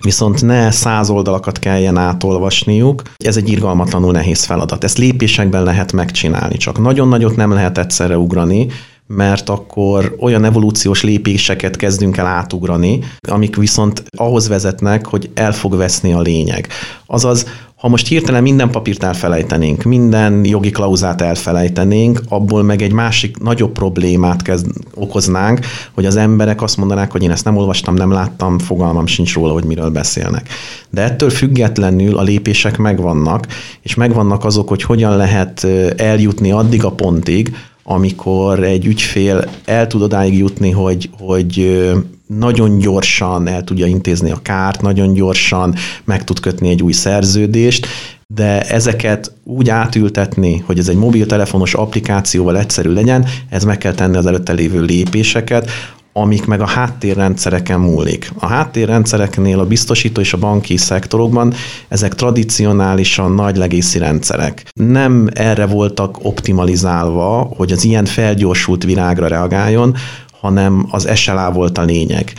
viszont 0.00 0.42
ne 0.42 0.70
száz 0.70 1.10
oldalakat 1.10 1.58
kelljen 1.58 1.96
átolvasniuk. 1.96 3.02
Ez 3.16 3.36
egy 3.36 3.48
irgalmatlanul 3.48 4.12
nehéz 4.12 4.44
feladat. 4.44 4.84
Ezt 4.84 4.98
lépésekben 4.98 5.62
lehet 5.62 5.92
megcsinálni, 5.92 6.56
csak 6.56 6.78
nagyon 6.78 7.08
nagyot 7.08 7.36
nem 7.36 7.52
lehet 7.52 7.78
egyszerre 7.78 8.18
ugrani, 8.18 8.66
mert 9.06 9.48
akkor 9.48 10.16
olyan 10.20 10.44
evolúciós 10.44 11.02
lépéseket 11.02 11.76
kezdünk 11.76 12.16
el 12.16 12.26
átugrani, 12.26 12.98
amik 13.28 13.56
viszont 13.56 14.02
ahhoz 14.16 14.48
vezetnek, 14.48 15.06
hogy 15.06 15.30
el 15.34 15.52
fog 15.52 15.76
veszni 15.76 16.12
a 16.12 16.20
lényeg. 16.20 16.68
Azaz, 17.06 17.46
ha 17.78 17.88
most 17.88 18.06
hirtelen 18.06 18.42
minden 18.42 18.70
papírt 18.70 19.02
elfelejtenénk, 19.02 19.82
minden 19.82 20.44
jogi 20.44 20.70
klauzát 20.70 21.20
elfelejtenénk, 21.20 22.20
abból 22.28 22.62
meg 22.62 22.82
egy 22.82 22.92
másik 22.92 23.38
nagyobb 23.38 23.72
problémát 23.72 24.42
kezd, 24.42 24.66
okoznánk, 24.94 25.60
hogy 25.94 26.06
az 26.06 26.16
emberek 26.16 26.62
azt 26.62 26.76
mondanák, 26.76 27.12
hogy 27.12 27.22
én 27.22 27.30
ezt 27.30 27.44
nem 27.44 27.56
olvastam, 27.56 27.94
nem 27.94 28.10
láttam, 28.10 28.58
fogalmam 28.58 29.06
sincs 29.06 29.34
róla, 29.34 29.52
hogy 29.52 29.64
miről 29.64 29.90
beszélnek. 29.90 30.48
De 30.90 31.02
ettől 31.02 31.30
függetlenül 31.30 32.18
a 32.18 32.22
lépések 32.22 32.76
megvannak, 32.76 33.46
és 33.82 33.94
megvannak 33.94 34.44
azok, 34.44 34.68
hogy 34.68 34.82
hogyan 34.82 35.16
lehet 35.16 35.66
eljutni 35.96 36.50
addig 36.50 36.84
a 36.84 36.90
pontig, 36.90 37.56
amikor 37.82 38.64
egy 38.64 38.86
ügyfél 38.86 39.44
el 39.64 39.86
tud 39.86 40.02
odáig 40.02 40.38
jutni, 40.38 40.70
hogy, 40.70 41.10
hogy 41.18 41.82
nagyon 42.28 42.78
gyorsan 42.78 43.48
el 43.48 43.64
tudja 43.64 43.86
intézni 43.86 44.30
a 44.30 44.42
kárt, 44.42 44.82
nagyon 44.82 45.12
gyorsan 45.12 45.74
meg 46.04 46.24
tud 46.24 46.40
kötni 46.40 46.68
egy 46.68 46.82
új 46.82 46.92
szerződést, 46.92 47.86
de 48.34 48.62
ezeket 48.62 49.32
úgy 49.44 49.68
átültetni, 49.68 50.62
hogy 50.66 50.78
ez 50.78 50.88
egy 50.88 50.96
mobiltelefonos 50.96 51.74
applikációval 51.74 52.58
egyszerű 52.58 52.90
legyen, 52.90 53.26
ez 53.48 53.64
meg 53.64 53.78
kell 53.78 53.94
tenni 53.94 54.16
az 54.16 54.26
előtte 54.26 54.52
lévő 54.52 54.80
lépéseket, 54.82 55.70
amik 56.12 56.46
meg 56.46 56.60
a 56.60 56.66
háttérrendszereken 56.66 57.80
múlik. 57.80 58.30
A 58.38 58.46
háttérrendszereknél 58.46 59.58
a 59.58 59.66
biztosító 59.66 60.20
és 60.20 60.32
a 60.32 60.38
banki 60.38 60.76
szektorokban 60.76 61.54
ezek 61.88 62.14
tradicionálisan 62.14 63.32
nagy 63.32 63.56
legészi 63.56 63.98
rendszerek. 63.98 64.70
Nem 64.74 65.28
erre 65.32 65.66
voltak 65.66 66.18
optimalizálva, 66.22 67.52
hogy 67.56 67.72
az 67.72 67.84
ilyen 67.84 68.04
felgyorsult 68.04 68.84
virágra 68.84 69.26
reagáljon, 69.26 69.96
hanem 70.40 70.86
az 70.90 71.08
SLA 71.14 71.52
volt 71.52 71.78
a 71.78 71.82
lényeg. 71.82 72.32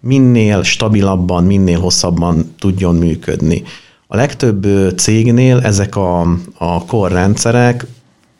Minél 0.00 0.62
stabilabban, 0.62 1.44
minél 1.44 1.80
hosszabban 1.80 2.54
tudjon 2.58 2.94
működni. 2.94 3.62
A 4.06 4.16
legtöbb 4.16 4.66
cégnél 4.96 5.60
ezek 5.60 5.96
a, 5.96 6.20
a 6.58 6.84
korrendszerek 6.84 7.86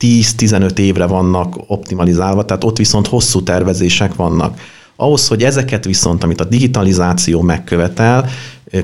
10-15 0.01 0.79
évre 0.79 1.07
vannak 1.07 1.57
optimalizálva, 1.67 2.45
tehát 2.45 2.65
ott 2.65 2.77
viszont 2.77 3.07
hosszú 3.07 3.43
tervezések 3.43 4.15
vannak. 4.15 4.59
Ahhoz, 4.97 5.29
hogy 5.29 5.43
ezeket 5.43 5.85
viszont, 5.85 6.25
amit 6.25 6.41
a 6.41 6.45
digitalizáció 6.45 7.41
megkövetel, 7.41 8.29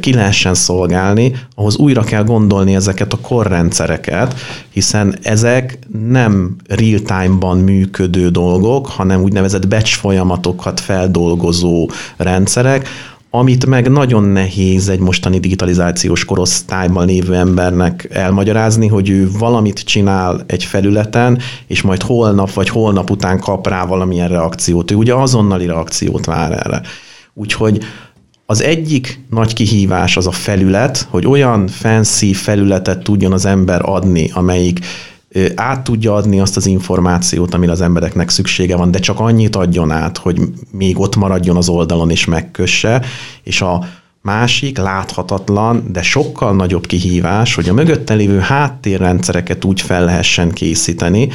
ki 0.00 0.14
lehessen 0.14 0.54
szolgálni, 0.54 1.32
ahhoz 1.54 1.76
újra 1.76 2.02
kell 2.02 2.24
gondolni 2.24 2.74
ezeket 2.74 3.12
a 3.12 3.18
korrendszereket, 3.20 4.34
hiszen 4.70 5.16
ezek 5.22 5.78
nem 6.08 6.56
real-time-ban 6.68 7.58
működő 7.58 8.28
dolgok, 8.28 8.86
hanem 8.86 9.22
úgynevezett 9.22 9.68
batch 9.68 9.94
folyamatokat 9.94 10.80
feldolgozó 10.80 11.90
rendszerek, 12.16 12.88
amit 13.30 13.66
meg 13.66 13.90
nagyon 13.90 14.24
nehéz 14.24 14.88
egy 14.88 14.98
mostani 14.98 15.38
digitalizációs 15.38 16.24
korosztályban 16.24 17.06
lévő 17.06 17.34
embernek 17.34 18.08
elmagyarázni, 18.12 18.86
hogy 18.86 19.08
ő 19.08 19.30
valamit 19.38 19.80
csinál 19.80 20.44
egy 20.46 20.64
felületen, 20.64 21.38
és 21.66 21.82
majd 21.82 22.02
holnap 22.02 22.52
vagy 22.52 22.68
holnap 22.68 23.10
után 23.10 23.40
kap 23.40 23.66
rá 23.66 23.84
valamilyen 23.84 24.28
reakciót. 24.28 24.90
Ő 24.90 24.94
ugye 24.94 25.14
azonnali 25.14 25.66
reakciót 25.66 26.24
vár 26.24 26.52
erre. 26.52 26.82
Úgyhogy 27.34 27.84
az 28.46 28.62
egyik 28.62 29.20
nagy 29.30 29.52
kihívás 29.52 30.16
az 30.16 30.26
a 30.26 30.30
felület, 30.30 31.06
hogy 31.10 31.26
olyan 31.26 31.66
fancy 31.66 32.32
felületet 32.32 33.02
tudjon 33.02 33.32
az 33.32 33.44
ember 33.44 33.80
adni, 33.84 34.30
amelyik 34.34 34.78
át 35.54 35.84
tudja 35.84 36.14
adni 36.14 36.40
azt 36.40 36.56
az 36.56 36.66
információt, 36.66 37.54
amire 37.54 37.72
az 37.72 37.80
embereknek 37.80 38.28
szüksége 38.28 38.76
van, 38.76 38.90
de 38.90 38.98
csak 38.98 39.20
annyit 39.20 39.56
adjon 39.56 39.90
át, 39.90 40.18
hogy 40.18 40.40
még 40.70 40.98
ott 40.98 41.16
maradjon 41.16 41.56
az 41.56 41.68
oldalon 41.68 42.10
és 42.10 42.24
megkösse, 42.24 43.02
és 43.42 43.60
a 43.60 43.84
másik 44.22 44.78
láthatatlan, 44.78 45.84
de 45.92 46.02
sokkal 46.02 46.54
nagyobb 46.54 46.86
kihívás, 46.86 47.54
hogy 47.54 47.68
a 47.68 47.72
mögötte 47.72 48.14
lévő 48.14 48.38
háttérrendszereket 48.38 49.64
úgy 49.64 49.80
fel 49.80 50.04
lehessen 50.04 50.50
készíteni, 50.50 51.28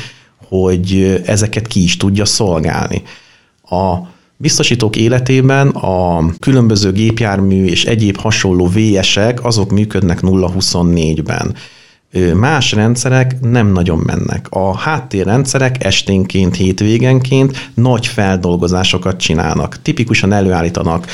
hogy 0.47 1.21
ezeket 1.25 1.67
ki 1.67 1.83
is 1.83 1.97
tudja 1.97 2.25
szolgálni. 2.25 3.01
A 3.69 3.95
biztosítók 4.37 4.95
életében 4.95 5.67
a 5.67 6.25
különböző 6.39 6.91
gépjármű 6.91 7.65
és 7.65 7.85
egyéb 7.85 8.17
hasonló 8.17 8.69
VS-ek 8.73 9.45
azok 9.45 9.71
működnek 9.71 10.19
0-24-ben 10.21 11.55
más 12.33 12.71
rendszerek 12.71 13.39
nem 13.41 13.71
nagyon 13.71 13.97
mennek. 14.05 14.47
A 14.49 14.77
háttérrendszerek 14.77 15.83
esténként, 15.83 16.55
hétvégenként 16.55 17.71
nagy 17.73 18.07
feldolgozásokat 18.07 19.19
csinálnak. 19.19 19.81
Tipikusan 19.81 20.31
előállítanak 20.31 21.07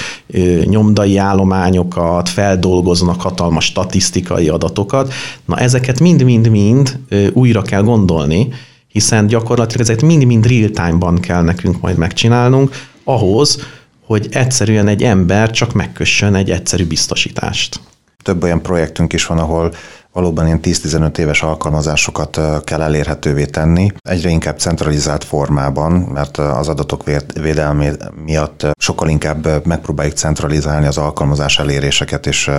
nyomdai 0.64 1.18
állományokat, 1.18 2.30
feldolgoznak 2.30 3.22
hatalmas 3.22 3.66
statisztikai 3.66 4.50
adatokat. 4.50 5.14
Na 5.46 5.58
ezeket 5.58 6.00
mind-mind-mind 6.00 7.00
újra 7.34 7.62
kell 7.62 7.82
gondolni, 7.82 8.48
hiszen 8.88 9.28
gyakorlatilag 9.28 9.82
ezeket 9.82 10.02
mind-mind 10.02 10.48
real-time-ban 10.48 11.20
kell 11.20 11.42
nekünk 11.42 11.82
majd 11.82 11.98
megcsinálnunk, 11.98 12.76
ahhoz, 13.04 13.60
hogy 14.06 14.28
egyszerűen 14.32 14.88
egy 14.88 15.04
ember 15.04 15.52
csak 15.52 15.74
megkössön 15.74 16.36
egy 16.36 16.50
egyszerű 16.52 16.86
biztosítást. 16.86 17.80
Több 18.24 18.44
olyan 18.44 18.62
projektünk 18.62 19.14
is 19.14 19.26
van, 19.26 19.38
ahol 19.38 19.74
valóban 20.14 20.46
ilyen 20.46 20.60
10-15 20.64 21.18
éves 21.18 21.44
alkalmazásokat 21.44 22.40
kell 22.64 22.82
elérhetővé 22.82 23.46
tenni, 23.46 23.92
egyre 24.02 24.30
inkább 24.30 24.60
centralizált 24.60 25.24
formában, 25.24 25.92
mert 25.92 26.38
az 26.38 26.68
adatok 26.68 27.04
védelmé 27.34 27.92
miatt 28.26 28.66
sokkal 28.78 29.10
inkább 29.10 29.66
megpróbáljuk 29.66 30.16
centralizálni 30.16 30.86
az 30.86 30.98
alkalmazás 30.98 31.60
eléréseket, 31.60 32.28
és 32.28 32.52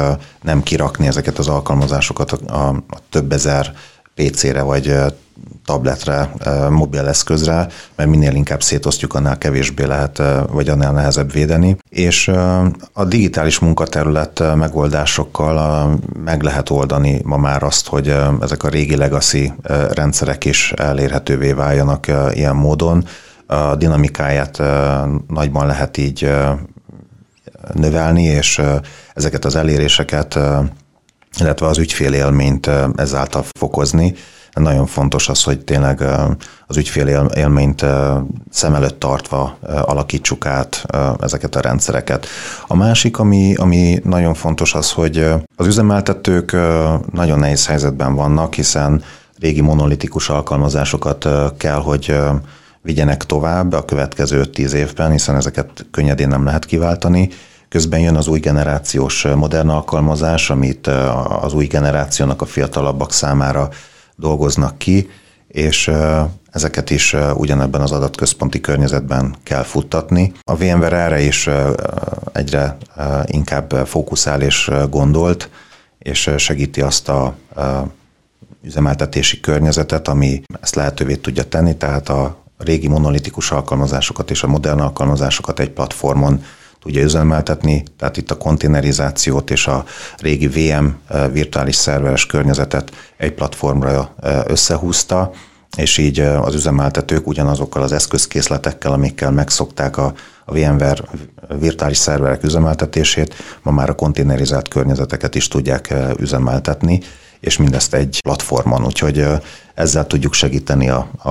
nem 0.43 0.63
kirakni 0.63 1.07
ezeket 1.07 1.39
az 1.39 1.49
alkalmazásokat 1.49 2.33
a 2.33 2.83
több 3.11 3.33
ezer 3.33 3.73
PC-re 4.15 4.63
vagy 4.63 4.97
tabletre, 5.65 6.31
mobileszközre, 6.71 7.69
mert 7.97 8.11
minél 8.11 8.35
inkább 8.35 8.63
szétosztjuk, 8.63 9.15
annál 9.15 9.39
kevésbé 9.39 9.85
lehet, 9.85 10.23
vagy 10.51 10.69
annál 10.69 10.93
nehezebb 10.93 11.33
védeni. 11.33 11.77
És 11.89 12.29
a 12.93 13.05
digitális 13.05 13.59
munkaterület 13.59 14.57
megoldásokkal 14.57 15.89
meg 16.25 16.43
lehet 16.43 16.71
oldani 16.71 17.21
ma 17.25 17.37
már 17.37 17.63
azt, 17.63 17.89
hogy 17.89 18.17
ezek 18.41 18.63
a 18.63 18.69
régi 18.69 18.97
legacy 18.97 19.53
rendszerek 19.91 20.45
is 20.45 20.73
elérhetővé 20.73 21.53
váljanak 21.53 22.07
ilyen 22.31 22.57
módon. 22.57 23.05
A 23.47 23.77
dinamikáját 23.77 24.63
nagyban 25.29 25.67
lehet 25.67 25.97
így 25.97 26.33
növelni, 27.75 28.23
és 28.23 28.63
ezeket 29.15 29.45
az 29.45 29.57
eléréseket, 29.57 30.39
illetve 31.39 31.67
az 31.67 31.79
ügyfélélményt 31.79 32.71
ezáltal 32.97 33.45
fokozni 33.59 34.15
nagyon 34.61 34.87
fontos 34.87 35.29
az, 35.29 35.43
hogy 35.43 35.61
tényleg 35.61 36.05
az 36.67 36.77
ügyfél 36.77 37.29
élményt 37.35 37.85
szem 38.51 38.75
előtt 38.75 39.01
tartva 39.01 39.57
alakítsuk 39.83 40.47
át 40.47 40.87
ezeket 41.21 41.57
a 41.57 41.61
rendszereket. 41.61 42.27
A 42.67 42.77
másik, 42.77 43.19
ami, 43.19 43.55
ami 43.55 44.01
nagyon 44.05 44.35
fontos 44.35 44.75
az, 44.75 44.91
hogy 44.91 45.27
az 45.57 45.67
üzemeltetők 45.67 46.57
nagyon 47.13 47.39
nehéz 47.39 47.67
helyzetben 47.67 48.15
vannak, 48.15 48.55
hiszen 48.55 49.03
régi 49.39 49.61
monolitikus 49.61 50.29
alkalmazásokat 50.29 51.29
kell, 51.57 51.81
hogy 51.81 52.17
vigyenek 52.83 53.25
tovább 53.27 53.73
a 53.73 53.85
következő 53.85 54.43
5-10 54.55 54.73
évben, 54.73 55.11
hiszen 55.11 55.37
ezeket 55.37 55.87
könnyedén 55.91 56.29
nem 56.29 56.45
lehet 56.45 56.65
kiváltani. 56.65 57.29
Közben 57.69 58.01
jön 58.01 58.17
az 58.17 58.29
új 58.29 58.39
generációs 58.39 59.23
modern 59.23 59.69
alkalmazás, 59.69 60.51
amit 60.51 60.87
az 61.41 61.55
új 61.55 61.67
generációnak 61.67 62.43
a 62.43 62.47
fiatalabbak 62.47 63.13
számára 63.13 63.69
dolgoznak 64.17 64.79
ki, 64.79 65.11
és 65.49 65.91
ezeket 66.51 66.91
is 66.91 67.17
ugyanebben 67.35 67.81
az 67.81 67.93
adatközponti 67.93 68.61
környezetben 68.61 69.35
kell 69.43 69.63
futtatni. 69.63 70.33
A 70.43 70.57
VMware 70.57 70.97
erre 70.97 71.21
is 71.21 71.49
egyre 72.33 72.77
inkább 73.25 73.87
fókuszál 73.87 74.43
és 74.43 74.71
gondolt, 74.91 75.51
és 75.99 76.31
segíti 76.37 76.81
azt 76.81 77.09
a 77.09 77.37
üzemeltetési 78.63 79.41
környezetet, 79.41 80.09
ami 80.09 80.43
ezt 80.61 80.75
lehetővé 80.75 81.17
tudja 81.17 81.45
tenni, 81.45 81.77
tehát 81.77 82.09
a 82.09 82.37
régi 82.59 82.89
monolitikus 82.89 83.51
alkalmazásokat 83.51 84.31
és 84.31 84.43
a 84.43 84.47
modern 84.47 84.81
alkalmazásokat 84.81 85.61
egy 85.61 85.71
platformon 85.71 86.45
tudja 86.83 87.03
üzemeltetni, 87.03 87.83
tehát 87.99 88.17
itt 88.17 88.31
a 88.31 88.37
konténerizációt 88.37 89.51
és 89.51 89.67
a 89.67 89.85
régi 90.19 90.49
VM 90.49 90.87
virtuális 91.33 91.77
szerveres 91.77 92.27
környezetet 92.27 92.91
egy 93.17 93.33
platformra 93.33 94.15
összehúzta, 94.47 95.31
és 95.77 95.99
így 95.99 96.21
az 96.21 96.55
üzemeltetők 96.55 97.27
ugyanazokkal 97.27 97.83
az 97.83 97.93
eszközkészletekkel, 97.93 98.93
amikkel 98.93 99.31
megszokták 99.31 99.97
a, 99.97 100.15
a 100.45 100.53
VMware 100.53 101.03
virtuális 101.59 101.97
szerverek 101.97 102.43
üzemeltetését, 102.43 103.35
ma 103.63 103.71
már 103.71 103.91
a 103.91 103.95
konténerizált 103.95 104.69
környezeteket 104.69 105.35
is 105.35 105.49
tudják 105.49 105.95
üzemeltetni, 106.19 107.01
és 107.43 107.57
mindezt 107.57 107.95
egy 107.95 108.21
platformon, 108.21 108.85
úgyhogy 108.85 109.27
ezzel 109.75 110.07
tudjuk 110.07 110.33
segíteni 110.33 110.89
a, 110.89 111.11
a, 111.23 111.31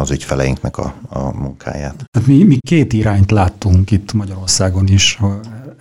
az 0.00 0.10
ügyfeleinknek 0.10 0.78
a, 0.78 0.94
a 1.08 1.18
munkáját. 1.18 2.04
Mi, 2.26 2.42
mi 2.42 2.58
két 2.60 2.92
irányt 2.92 3.30
láttunk 3.30 3.90
itt 3.90 4.12
Magyarországon 4.12 4.86
is 4.86 5.18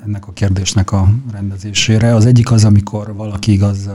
ennek 0.06 0.28
a 0.28 0.32
kérdésnek 0.32 0.92
a 0.92 1.10
rendezésére. 1.32 2.16
Az 2.16 2.26
egyik 2.26 2.52
az, 2.52 2.66
amikor 2.66 3.16
valaki 3.16 3.52
igaz 3.52 3.90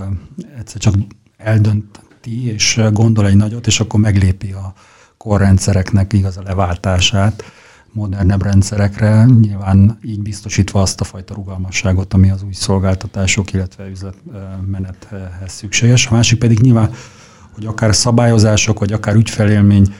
egyszer 0.58 0.80
csak 0.80 0.94
eldönti 1.36 2.52
és 2.52 2.80
gondol 2.92 3.26
egy 3.26 3.36
nagyot, 3.36 3.66
és 3.66 3.80
akkor 3.80 4.00
meglépi 4.00 4.52
a 4.52 4.72
korrendszereknek 5.16 6.12
igaz 6.12 6.36
a 6.36 6.42
leváltását 6.44 7.44
modernebb 7.92 8.42
rendszerekre, 8.42 9.24
nyilván 9.24 9.98
így 10.02 10.22
biztosítva 10.22 10.80
azt 10.80 11.00
a 11.00 11.04
fajta 11.04 11.34
rugalmasságot, 11.34 12.14
ami 12.14 12.30
az 12.30 12.42
új 12.42 12.52
szolgáltatások, 12.52 13.52
illetve 13.52 13.88
üzletmenethez 13.88 15.52
szükséges. 15.52 16.06
A 16.06 16.14
másik 16.14 16.38
pedig 16.38 16.60
nyilván, 16.60 16.90
hogy 17.52 17.66
akár 17.66 17.94
szabályozások, 17.94 18.78
vagy 18.78 18.92
akár 18.92 19.14
ügyfelélmény 19.14 19.94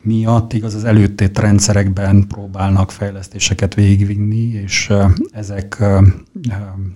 miatt 0.00 0.52
igaz 0.52 0.74
az 0.74 0.84
előttét 0.84 1.38
rendszerekben 1.38 2.26
próbálnak 2.26 2.90
fejlesztéseket 2.90 3.74
végigvinni, 3.74 4.52
és 4.52 4.92
ezek 5.30 5.82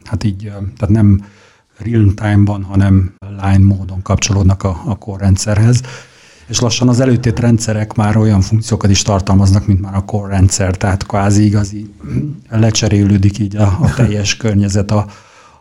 hát 0.04 0.24
így, 0.24 0.42
tehát 0.76 0.88
nem 0.88 1.24
real-time-ban, 1.78 2.62
hanem 2.62 3.14
line 3.18 3.64
módon 3.64 4.02
kapcsolódnak 4.02 4.62
a, 4.62 4.82
a 4.86 4.98
core 4.98 5.24
rendszerhez 5.24 5.82
és 6.50 6.60
lassan 6.60 6.88
az 6.88 7.00
előttét 7.00 7.38
rendszerek 7.38 7.94
már 7.94 8.16
olyan 8.16 8.40
funkciókat 8.40 8.90
is 8.90 9.02
tartalmaznak, 9.02 9.66
mint 9.66 9.80
már 9.80 9.94
a 9.94 10.04
core 10.04 10.32
rendszer, 10.32 10.76
tehát 10.76 11.06
kvázi 11.06 11.44
igazi 11.44 11.90
lecserélődik 12.48 13.38
így 13.38 13.56
a, 13.56 13.78
a 13.82 13.94
teljes 13.94 14.36
környezet 14.36 14.90
a, 14.90 15.06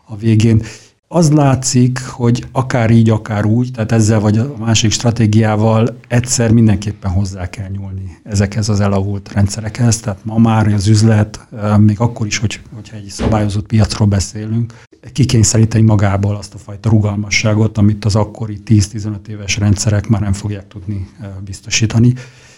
a 0.04 0.16
végén. 0.16 0.62
Az 1.12 1.30
látszik, 1.30 2.00
hogy 2.06 2.46
akár 2.52 2.90
így, 2.90 3.10
akár 3.10 3.44
úgy, 3.44 3.70
tehát 3.72 3.92
ezzel 3.92 4.20
vagy 4.20 4.38
a 4.38 4.54
másik 4.58 4.90
stratégiával 4.90 5.96
egyszer 6.08 6.52
mindenképpen 6.52 7.10
hozzá 7.10 7.50
kell 7.50 7.68
nyúlni 7.68 8.18
ezekhez 8.24 8.68
az 8.68 8.80
elavult 8.80 9.32
rendszerekhez. 9.32 10.00
Tehát 10.00 10.24
ma 10.24 10.38
már 10.38 10.66
az 10.66 10.86
üzlet, 10.86 11.46
még 11.78 12.00
akkor 12.00 12.26
is, 12.26 12.38
hogy, 12.38 12.60
hogyha 12.74 12.96
egy 12.96 13.06
szabályozott 13.08 13.66
piacról 13.66 14.08
beszélünk, 14.08 14.74
kikényszeríteni 15.12 15.84
magából 15.84 16.36
azt 16.36 16.54
a 16.54 16.58
fajta 16.58 16.88
rugalmasságot, 16.88 17.78
amit 17.78 18.04
az 18.04 18.16
akkori 18.16 18.60
10-15 18.66 19.26
éves 19.26 19.56
rendszerek 19.56 20.08
már 20.08 20.20
nem 20.20 20.32
fogják 20.32 20.68
tudni 20.68 21.08
biztosítani. 21.44 22.14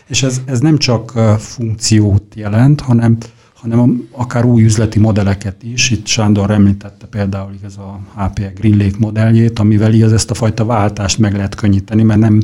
És 0.06 0.22
ez, 0.22 0.40
ez 0.44 0.60
nem 0.60 0.78
csak 0.78 1.10
funkciót 1.38 2.34
jelent, 2.34 2.80
hanem, 2.80 3.16
hanem 3.62 4.09
akár 4.12 4.44
új 4.44 4.62
üzleti 4.62 4.98
modelleket 4.98 5.62
is. 5.62 5.90
Itt 5.90 6.07
Sándor 6.07 6.51
említette 6.51 7.07
például 7.07 7.53
igaz 7.59 7.77
a 7.77 8.01
HPE 8.16 8.53
Green 8.55 8.79
Lake 8.79 8.96
modelljét, 8.98 9.59
amivel 9.59 9.92
igaz 9.92 10.12
ezt 10.12 10.31
a 10.31 10.35
fajta 10.35 10.64
váltást 10.64 11.18
meg 11.18 11.35
lehet 11.35 11.55
könnyíteni, 11.55 12.03
mert 12.03 12.20
nem 12.20 12.42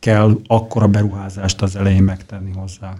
kell 0.00 0.38
akkora 0.46 0.86
beruházást 0.86 1.62
az 1.62 1.76
elején 1.76 2.02
megtenni 2.02 2.50
hozzá. 2.54 2.94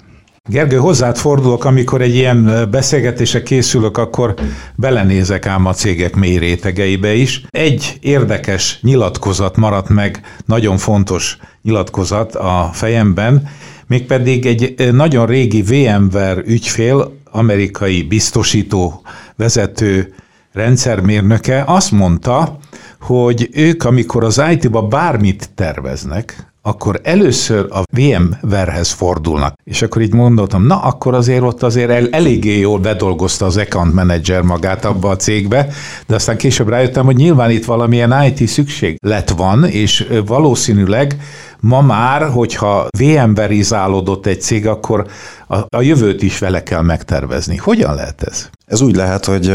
Gergő, 0.48 0.76
hozzád 0.76 1.16
fordulok, 1.16 1.64
amikor 1.64 2.02
egy 2.02 2.14
ilyen 2.14 2.68
beszélgetésre 2.70 3.42
készülök, 3.42 3.96
akkor 3.96 4.34
belenézek 4.74 5.46
ám 5.46 5.66
a 5.66 5.72
cégek 5.72 6.14
mély 6.14 6.38
rétegeibe 6.38 7.14
is. 7.14 7.44
Egy 7.50 7.98
érdekes 8.00 8.78
nyilatkozat 8.82 9.56
maradt 9.56 9.88
meg, 9.88 10.20
nagyon 10.44 10.76
fontos 10.76 11.38
nyilatkozat 11.62 12.34
a 12.34 12.70
fejemben, 12.72 13.48
mégpedig 13.86 14.46
egy 14.46 14.92
nagyon 14.92 15.26
régi 15.26 15.62
VMware 15.62 16.42
ügyfél, 16.44 17.14
amerikai 17.36 18.02
biztosító 18.02 19.02
vezető 19.36 20.14
rendszermérnöke 20.52 21.64
azt 21.66 21.90
mondta, 21.90 22.58
hogy 23.00 23.48
ők, 23.52 23.84
amikor 23.84 24.24
az 24.24 24.42
IT-ba 24.50 24.82
bármit 24.82 25.50
terveznek, 25.54 26.45
akkor 26.66 27.00
először 27.02 27.66
a 27.70 27.82
VMware-hez 27.96 28.90
fordulnak. 28.90 29.54
És 29.64 29.82
akkor 29.82 30.02
így 30.02 30.12
mondottam, 30.12 30.66
na 30.66 30.80
akkor 30.82 31.14
azért 31.14 31.42
ott 31.42 31.62
azért 31.62 31.90
el, 31.90 32.08
eléggé 32.10 32.58
jól 32.58 32.78
bedolgozta 32.78 33.46
az 33.46 33.56
account 33.56 33.94
manager 33.94 34.42
magát 34.42 34.84
abba 34.84 35.08
a 35.08 35.16
cégbe, 35.16 35.68
de 36.06 36.14
aztán 36.14 36.36
később 36.36 36.68
rájöttem, 36.68 37.04
hogy 37.04 37.16
nyilván 37.16 37.50
itt 37.50 37.64
valamilyen 37.64 38.22
IT 38.24 38.48
szükség 38.48 38.98
lett 39.00 39.30
van, 39.30 39.64
és 39.64 40.08
valószínűleg 40.26 41.16
ma 41.60 41.80
már, 41.80 42.30
hogyha 42.30 42.86
VMware-izálódott 42.98 44.26
egy 44.26 44.42
cég, 44.42 44.66
akkor 44.66 45.06
a, 45.46 45.56
a 45.56 45.80
jövőt 45.80 46.22
is 46.22 46.38
vele 46.38 46.62
kell 46.62 46.82
megtervezni. 46.82 47.56
Hogyan 47.56 47.94
lehet 47.94 48.22
ez? 48.22 48.48
Ez 48.66 48.80
úgy 48.80 48.96
lehet, 48.96 49.24
hogy 49.24 49.50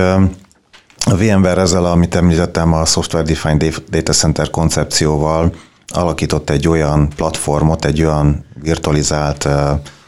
a 1.06 1.15
VMware 1.17 1.62
ezzel, 1.62 1.86
amit 1.86 2.15
említettem, 2.15 2.74
a 2.74 2.86
Software 2.86 3.26
Defined 3.26 3.84
Data 3.89 4.13
Center 4.13 4.50
koncepcióval 4.50 5.52
alakított 5.97 6.49
egy 6.49 6.67
olyan 6.67 7.10
platformot, 7.15 7.86
egy 7.86 8.04
olyan 8.04 8.45
virtualizált 8.62 9.47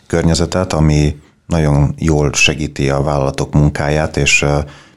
környezetet, 0.07 0.73
ami 0.73 1.21
nagyon 1.47 1.93
jól 1.97 2.33
segíti 2.33 2.89
a 2.89 3.01
vállalatok 3.01 3.53
munkáját, 3.53 4.17
és 4.17 4.45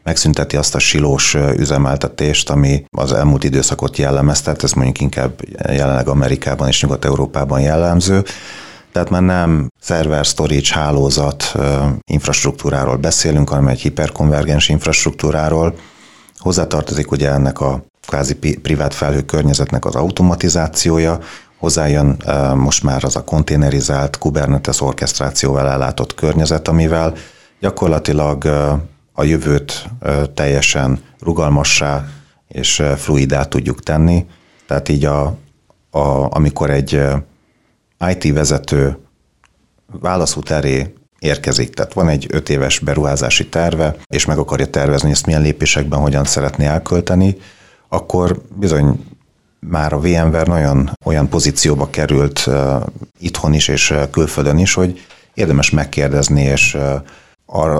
megszünteti 0.02 0.56
azt 0.56 0.74
a 0.74 0.78
silós 0.78 1.34
üzemeltetést, 1.34 2.50
ami 2.50 2.84
az 2.90 3.12
elmúlt 3.12 3.44
időszakot 3.44 3.96
jellemezte, 3.96 4.54
ez 4.62 4.72
mondjuk 4.72 5.00
inkább 5.00 5.40
jelenleg 5.68 6.08
Amerikában 6.08 6.68
és 6.68 6.82
Nyugat-Európában 6.82 7.60
jellemző. 7.60 8.24
Tehát 8.92 9.10
már 9.10 9.22
nem 9.22 9.70
szerver 9.80 10.24
storage 10.24 10.74
hálózat 10.74 11.54
infrastruktúráról 12.04 12.96
beszélünk, 12.96 13.48
hanem 13.48 13.68
egy 13.68 13.80
hiperkonvergens 13.80 14.68
infrastruktúráról. 14.68 15.74
Hozzátartozik 16.38 17.10
ugye 17.10 17.30
ennek 17.30 17.60
a 17.60 17.84
kvázi 18.06 18.34
privát 18.34 18.94
felhő 18.94 19.22
környezetnek 19.22 19.84
az 19.84 19.94
automatizációja, 19.94 21.18
hozzájön 21.58 22.22
most 22.54 22.82
már 22.82 23.04
az 23.04 23.16
a 23.16 23.24
konténerizált 23.24 24.18
Kubernetes 24.18 24.80
orkesztrációval 24.80 25.68
ellátott 25.68 26.14
környezet, 26.14 26.68
amivel 26.68 27.14
gyakorlatilag 27.60 28.44
a 29.12 29.24
jövőt 29.24 29.88
teljesen 30.34 31.00
rugalmassá 31.20 32.04
és 32.48 32.82
fluidá 32.96 33.44
tudjuk 33.44 33.82
tenni. 33.82 34.26
Tehát 34.66 34.88
így 34.88 35.04
a, 35.04 35.36
a, 35.90 36.36
amikor 36.36 36.70
egy 36.70 37.02
IT 38.08 38.32
vezető 38.32 38.98
válaszút 40.00 40.50
elé 40.50 40.94
érkezik. 41.18 41.74
Tehát 41.74 41.92
van 41.92 42.08
egy 42.08 42.26
öt 42.30 42.48
éves 42.48 42.78
beruházási 42.78 43.48
terve, 43.48 43.96
és 44.06 44.24
meg 44.24 44.38
akarja 44.38 44.66
tervezni, 44.66 45.10
ezt 45.10 45.26
milyen 45.26 45.42
lépésekben 45.42 46.00
hogyan 46.00 46.24
szeretné 46.24 46.64
elkölteni, 46.66 47.36
akkor 47.88 48.42
bizony 48.54 49.04
már 49.60 49.92
a 49.92 50.00
VMware 50.00 50.42
nagyon 50.46 50.90
olyan 51.04 51.28
pozícióba 51.28 51.90
került 51.90 52.48
itthon 53.18 53.52
is 53.52 53.68
és 53.68 53.94
külföldön 54.10 54.58
is, 54.58 54.74
hogy 54.74 55.00
érdemes 55.34 55.70
megkérdezni, 55.70 56.42
és 56.42 56.76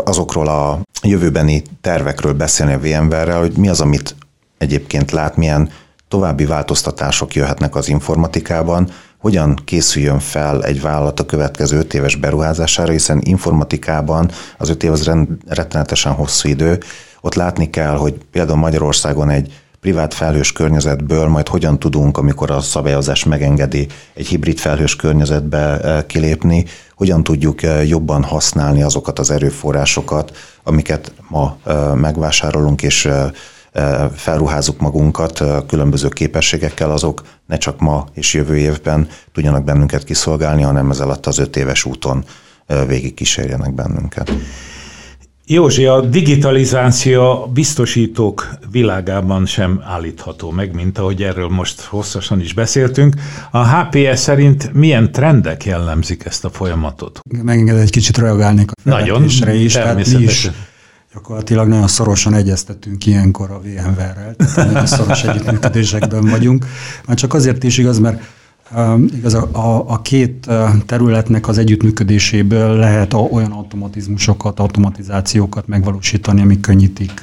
azokról 0.04 0.48
a 0.48 0.80
jövőbeni 1.02 1.62
tervekről 1.80 2.32
beszélni 2.32 2.72
a 2.72 2.78
VMware-rel, 2.78 3.38
hogy 3.38 3.56
mi 3.56 3.68
az, 3.68 3.80
amit 3.80 4.16
egyébként 4.58 5.10
lát, 5.10 5.36
milyen 5.36 5.70
további 6.08 6.44
változtatások 6.44 7.34
jöhetnek 7.34 7.74
az 7.74 7.88
informatikában, 7.88 8.90
hogyan 9.18 9.60
készüljön 9.64 10.18
fel 10.18 10.64
egy 10.64 10.80
vállalat 10.80 11.20
a 11.20 11.26
következő 11.26 11.78
öt 11.78 11.94
éves 11.94 12.16
beruházására, 12.16 12.92
hiszen 12.92 13.20
informatikában 13.24 14.30
az 14.58 14.68
öt 14.68 14.82
év 14.82 14.92
az 14.92 15.10
rettenetesen 15.46 16.12
hosszú 16.12 16.48
idő. 16.48 16.78
Ott 17.20 17.34
látni 17.34 17.70
kell, 17.70 17.96
hogy 17.96 18.14
például 18.30 18.58
Magyarországon 18.58 19.30
egy 19.30 19.62
privát 19.86 20.14
felhős 20.14 20.52
környezetből 20.52 21.28
majd 21.28 21.48
hogyan 21.48 21.78
tudunk, 21.78 22.18
amikor 22.18 22.50
a 22.50 22.60
szabályozás 22.60 23.24
megengedi 23.24 23.86
egy 24.14 24.26
hibrid 24.26 24.58
felhős 24.58 24.96
környezetbe 24.96 25.80
eh, 25.80 26.02
kilépni, 26.06 26.64
hogyan 26.94 27.22
tudjuk 27.22 27.62
eh, 27.62 27.88
jobban 27.88 28.22
használni 28.22 28.82
azokat 28.82 29.18
az 29.18 29.30
erőforrásokat, 29.30 30.36
amiket 30.62 31.12
ma 31.28 31.56
eh, 31.64 31.94
megvásárolunk, 31.94 32.82
és 32.82 33.08
felruházunk 34.14 34.80
magunkat 34.80 35.42
különböző 35.66 36.08
képességekkel, 36.08 36.90
azok 36.90 37.22
ne 37.46 37.56
csak 37.56 37.80
ma 37.80 38.06
és 38.14 38.34
jövő 38.34 38.56
évben 38.56 39.08
tudjanak 39.32 39.64
bennünket 39.64 40.04
kiszolgálni, 40.04 40.62
hanem 40.62 40.90
ez 40.90 41.00
alatt 41.00 41.26
az 41.26 41.38
öt 41.38 41.56
éves 41.56 41.84
úton 41.84 42.24
végig 42.86 43.14
kísérjenek 43.14 43.74
bennünket. 43.74 44.32
Józsi, 45.48 45.84
a 45.84 46.00
digitalizáció 46.00 47.50
biztosítók 47.54 48.58
világában 48.70 49.46
sem 49.46 49.82
állítható 49.84 50.50
meg, 50.50 50.74
mint 50.74 50.98
ahogy 50.98 51.22
erről 51.22 51.48
most 51.48 51.80
hosszasan 51.80 52.40
is 52.40 52.52
beszéltünk. 52.52 53.14
A 53.50 53.68
HPS 53.68 54.18
szerint 54.18 54.72
milyen 54.72 55.12
trendek 55.12 55.64
jellemzik 55.64 56.24
ezt 56.24 56.44
a 56.44 56.50
folyamatot? 56.50 57.20
Megenged 57.42 57.76
egy 57.76 57.90
kicsit 57.90 58.18
reagálnék 58.18 58.70
a 58.70 58.74
Nagyon, 58.82 59.24
is. 59.24 59.40
Mi 59.40 60.22
is 60.22 60.50
gyakorlatilag 61.14 61.68
nagyon 61.68 61.88
szorosan 61.88 62.34
egyeztetünk 62.34 63.06
ilyenkor 63.06 63.50
a 63.50 63.60
VMware-rel, 63.60 64.34
tehát 64.36 64.56
nagyon 64.56 64.86
szoros 64.86 65.24
együttműködésekben 65.24 66.26
vagyunk. 66.26 66.66
Már 67.06 67.16
csak 67.16 67.34
azért 67.34 67.62
is 67.62 67.78
igaz, 67.78 67.98
mert 67.98 68.22
Igaz, 69.16 69.34
a, 69.34 69.90
a 69.90 70.02
két 70.02 70.48
területnek 70.86 71.48
az 71.48 71.58
együttműködéséből 71.58 72.76
lehet 72.76 73.14
olyan 73.14 73.52
automatizmusokat, 73.52 74.60
automatizációkat 74.60 75.66
megvalósítani, 75.66 76.40
amik 76.40 76.60
könnyítik 76.60 77.22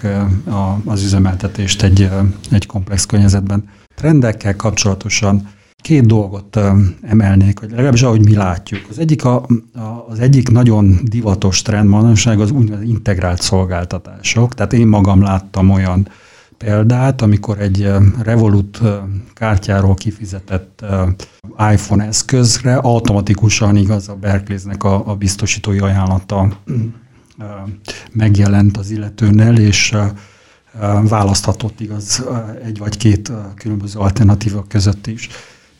az 0.86 1.04
üzemeltetést 1.04 1.84
egy, 1.84 2.10
egy 2.52 2.66
komplex 2.66 3.06
környezetben. 3.06 3.70
Trendekkel 3.96 4.56
kapcsolatosan 4.56 5.48
két 5.76 6.06
dolgot 6.06 6.60
emelnék, 7.02 7.60
vagy 7.60 7.70
legalábbis 7.70 8.02
ahogy 8.02 8.26
mi 8.26 8.36
látjuk. 8.36 8.82
Az 8.90 9.00
egyik, 9.00 9.26
a, 9.26 9.36
a, 9.74 10.06
az 10.10 10.20
egyik 10.20 10.50
nagyon 10.50 11.00
divatos 11.04 11.62
trend 11.62 11.90
manapság 11.90 12.40
az 12.40 12.52
úgynevezett 12.52 12.88
integrált 12.88 13.42
szolgáltatások. 13.42 14.54
Tehát 14.54 14.74
én 14.74 14.88
magam 14.88 15.22
láttam 15.22 15.70
olyan 15.70 16.08
példát, 16.58 17.22
amikor 17.22 17.60
egy 17.60 17.92
Revolut 18.24 18.82
kártyáról 19.34 19.94
kifizetett 19.94 20.86
iPhone 21.72 22.06
eszközre 22.06 22.76
automatikusan 22.76 23.76
igaz 23.76 24.10
a 24.10 24.16
Berkeley-nek 24.16 24.84
a, 24.84 25.08
a 25.08 25.16
biztosítói 25.16 25.80
ajánlata 25.80 26.58
megjelent 28.12 28.78
az 28.78 28.92
illetőnél, 28.92 29.58
és 29.58 29.96
választhatott 31.04 31.80
igaz 31.80 32.26
egy 32.66 32.78
vagy 32.78 32.98
két 32.98 33.32
különböző 33.56 34.00
alternatíva 34.00 34.66
között 34.68 35.08
is. 35.08 35.30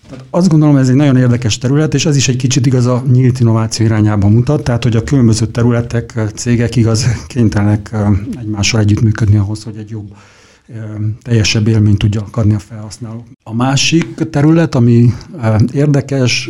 Tehát 0.10 0.26
azt 0.30 0.50
gondolom, 0.50 0.78
ez 0.78 0.90
egy 0.90 0.96
nagyon 0.96 1.18
érdekes 1.18 1.58
terület, 1.58 1.94
és 1.94 2.06
ez 2.06 2.16
is 2.16 2.28
egy 2.28 2.36
kicsit 2.36 2.66
igaz 2.66 2.86
a 2.86 3.04
nyílt 3.12 3.40
innováció 3.40 3.86
irányába 3.86 4.28
mutat, 4.28 4.64
tehát 4.64 4.84
hogy 4.84 4.96
a 4.96 5.04
különböző 5.04 5.46
területek, 5.46 6.20
cégek 6.36 6.76
igaz 6.76 7.06
kénytelenek 7.28 7.96
egymással 8.40 8.80
együttműködni 8.80 9.38
ahhoz, 9.38 9.64
hogy 9.64 9.78
egy 9.78 9.90
jobb 9.90 10.16
teljesebb 11.22 11.68
élményt 11.68 11.98
tudjanak 11.98 12.38
adni 12.38 12.54
a 12.54 12.60
felhasználók. 12.60 13.26
A 13.44 13.54
másik 13.54 14.30
terület, 14.30 14.76
ami 14.76 15.14
érdekes, 15.74 16.50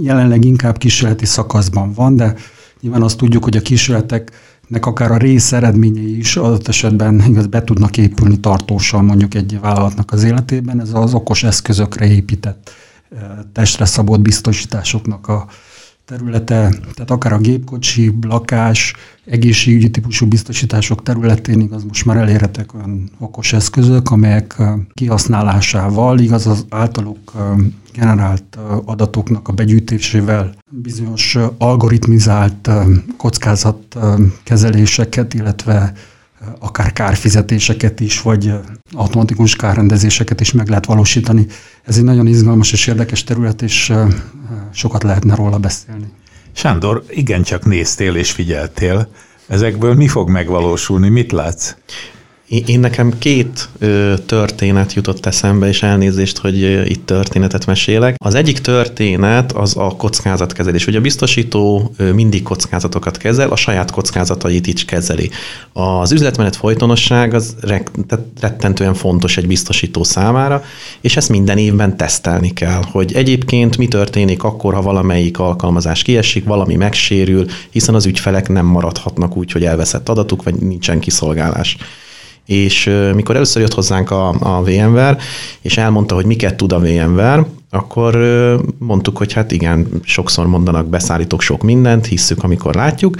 jelenleg 0.00 0.44
inkább 0.44 0.78
kísérleti 0.78 1.26
szakaszban 1.26 1.92
van, 1.92 2.16
de 2.16 2.34
nyilván 2.80 3.02
azt 3.02 3.16
tudjuk, 3.16 3.44
hogy 3.44 3.56
a 3.56 3.60
kísérleteknek 3.60 4.86
akár 4.86 5.10
a 5.10 5.16
rész 5.16 5.52
eredményei 5.52 6.18
is 6.18 6.36
adott 6.36 6.68
esetben 6.68 7.24
igaz 7.28 7.46
be 7.46 7.64
tudnak 7.64 7.96
épülni 7.96 8.40
tartósan 8.40 9.04
mondjuk 9.04 9.34
egy 9.34 9.60
vállalatnak 9.60 10.12
az 10.12 10.24
életében. 10.24 10.80
Ez 10.80 10.90
az 10.92 11.14
okos 11.14 11.42
eszközökre 11.42 12.06
épített 12.06 12.70
testre 13.52 13.84
szabott 13.84 14.20
biztosításoknak 14.20 15.28
a 15.28 15.46
területe, 16.08 16.68
tehát 16.94 17.10
akár 17.10 17.32
a 17.32 17.38
gépkocsi, 17.38 18.14
lakás, 18.20 18.94
egészségügyi 19.24 19.90
típusú 19.90 20.26
biztosítások 20.26 21.02
területén 21.02 21.60
igaz 21.60 21.84
most 21.84 22.04
már 22.04 22.16
elérhetek 22.16 22.74
olyan 22.74 23.10
okos 23.18 23.52
eszközök, 23.52 24.10
amelyek 24.10 24.56
kihasználásával 24.94 26.18
igaz 26.18 26.46
az 26.46 26.66
általuk 26.68 27.32
generált 27.92 28.58
adatoknak 28.84 29.48
a 29.48 29.52
begyűjtésével 29.52 30.54
bizonyos 30.70 31.36
algoritmizált 31.58 32.70
kockázatkezeléseket, 33.16 35.34
illetve 35.34 35.92
akár 36.58 36.92
kárfizetéseket 36.92 38.00
is, 38.00 38.20
vagy 38.20 38.52
automatikus 38.92 39.56
kárrendezéseket 39.56 40.40
is 40.40 40.52
meg 40.52 40.68
lehet 40.68 40.86
valósítani. 40.86 41.46
Ez 41.84 41.96
egy 41.96 42.04
nagyon 42.04 42.26
izgalmas 42.26 42.72
és 42.72 42.86
érdekes 42.86 43.24
terület, 43.24 43.62
és 43.62 43.92
sokat 44.72 45.02
lehetne 45.02 45.34
róla 45.34 45.58
beszélni. 45.58 46.12
Sándor, 46.52 47.04
igencsak 47.10 47.64
néztél 47.64 48.14
és 48.14 48.30
figyeltél. 48.30 49.08
Ezekből 49.46 49.94
mi 49.94 50.08
fog 50.08 50.28
megvalósulni? 50.28 51.08
Mit 51.08 51.32
látsz? 51.32 51.74
Én 52.48 52.80
nekem 52.80 53.18
két 53.18 53.68
ö, 53.78 54.14
történet 54.26 54.92
jutott 54.92 55.26
eszembe, 55.26 55.68
és 55.68 55.82
elnézést, 55.82 56.38
hogy 56.38 56.62
ö, 56.62 56.82
itt 56.82 57.06
történetet 57.06 57.66
mesélek. 57.66 58.14
Az 58.18 58.34
egyik 58.34 58.58
történet 58.58 59.52
az 59.52 59.76
a 59.76 59.86
kockázatkezelés. 59.96 60.86
Ugye 60.86 60.98
a 60.98 61.00
biztosító 61.00 61.92
ö, 61.96 62.12
mindig 62.12 62.42
kockázatokat 62.42 63.16
kezel, 63.16 63.50
a 63.50 63.56
saját 63.56 63.90
kockázatait 63.90 64.66
is 64.66 64.84
kezeli. 64.84 65.30
Az 65.72 66.12
üzletmenet 66.12 66.56
folytonosság 66.56 67.34
az 67.34 67.56
rettentően 68.40 68.94
fontos 68.94 69.36
egy 69.36 69.46
biztosító 69.46 70.04
számára, 70.04 70.62
és 71.00 71.16
ezt 71.16 71.28
minden 71.28 71.58
évben 71.58 71.96
tesztelni 71.96 72.52
kell, 72.52 72.82
hogy 72.90 73.12
egyébként 73.14 73.76
mi 73.76 73.88
történik 73.88 74.42
akkor, 74.42 74.74
ha 74.74 74.82
valamelyik 74.82 75.38
alkalmazás 75.38 76.02
kiesik, 76.02 76.44
valami 76.44 76.74
megsérül, 76.74 77.46
hiszen 77.70 77.94
az 77.94 78.06
ügyfelek 78.06 78.48
nem 78.48 78.66
maradhatnak 78.66 79.36
úgy, 79.36 79.52
hogy 79.52 79.64
elveszett 79.64 80.08
adatuk, 80.08 80.42
vagy 80.42 80.54
nincsen 80.54 80.98
kiszolgálás 80.98 81.76
és 82.48 82.90
mikor 83.14 83.34
először 83.34 83.62
jött 83.62 83.74
hozzánk 83.74 84.10
a, 84.10 84.28
a 84.28 84.62
VMware, 84.62 85.16
és 85.60 85.76
elmondta, 85.76 86.14
hogy 86.14 86.24
miket 86.24 86.56
tud 86.56 86.72
a 86.72 86.78
VMware, 86.78 87.46
akkor 87.70 88.16
mondtuk, 88.78 89.16
hogy 89.16 89.32
hát 89.32 89.52
igen, 89.52 89.88
sokszor 90.02 90.46
mondanak, 90.46 90.86
beszállítok 90.86 91.42
sok 91.42 91.62
mindent, 91.62 92.06
hisszük, 92.06 92.42
amikor 92.42 92.74
látjuk, 92.74 93.16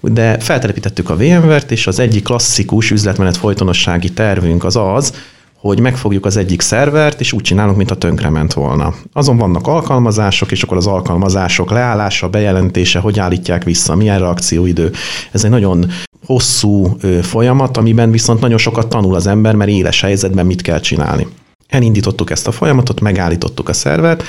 de 0.00 0.38
feltelepítettük 0.38 1.10
a 1.10 1.16
VMware-t, 1.16 1.70
és 1.70 1.86
az 1.86 1.98
egyik 1.98 2.24
klasszikus 2.24 2.90
üzletmenet 2.90 3.36
folytonossági 3.36 4.10
tervünk 4.10 4.64
az 4.64 4.76
az, 4.76 5.12
hogy 5.60 5.80
megfogjuk 5.80 6.26
az 6.26 6.36
egyik 6.36 6.60
szervert, 6.60 7.20
és 7.20 7.32
úgy 7.32 7.42
csinálunk, 7.42 7.76
mint 7.76 7.90
a 7.90 7.96
tönkrement 7.96 8.52
volna. 8.52 8.94
Azon 9.12 9.36
vannak 9.36 9.66
alkalmazások, 9.66 10.50
és 10.50 10.62
akkor 10.62 10.76
az 10.76 10.86
alkalmazások 10.86 11.70
leállása, 11.70 12.28
bejelentése, 12.28 12.98
hogy 12.98 13.18
állítják 13.18 13.64
vissza, 13.64 13.94
milyen 13.94 14.18
reakcióidő. 14.18 14.92
Ez 15.32 15.44
egy 15.44 15.50
nagyon 15.50 15.90
hosszú 16.26 16.96
folyamat, 17.22 17.76
amiben 17.76 18.10
viszont 18.10 18.40
nagyon 18.40 18.58
sokat 18.58 18.88
tanul 18.88 19.14
az 19.14 19.26
ember, 19.26 19.54
mert 19.54 19.70
éles 19.70 20.00
helyzetben 20.00 20.46
mit 20.46 20.62
kell 20.62 20.80
csinálni. 20.80 21.26
Elindítottuk 21.68 22.30
ezt 22.30 22.46
a 22.46 22.52
folyamatot, 22.52 23.00
megállítottuk 23.00 23.68
a 23.68 23.72
szervert, 23.72 24.22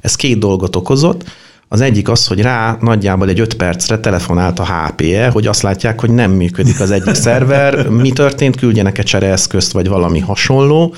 ez 0.00 0.16
két 0.16 0.38
dolgot 0.38 0.76
okozott. 0.76 1.24
Az 1.68 1.80
egyik 1.80 2.08
az, 2.08 2.26
hogy 2.26 2.40
rá 2.40 2.76
nagyjából 2.80 3.28
egy 3.28 3.40
5 3.40 3.54
percre 3.54 3.98
telefonált 3.98 4.58
a 4.58 4.66
HPE, 4.66 5.28
hogy 5.28 5.46
azt 5.46 5.62
látják, 5.62 6.00
hogy 6.00 6.10
nem 6.10 6.30
működik 6.30 6.80
az 6.80 6.90
egyik 6.90 7.14
szerver, 7.14 7.88
mi 7.88 8.10
történt, 8.10 8.56
küldjenek 8.56 8.98
egy 8.98 9.04
csereeszközt, 9.04 9.72
vagy 9.72 9.88
valami 9.88 10.18
hasonló, 10.18 10.94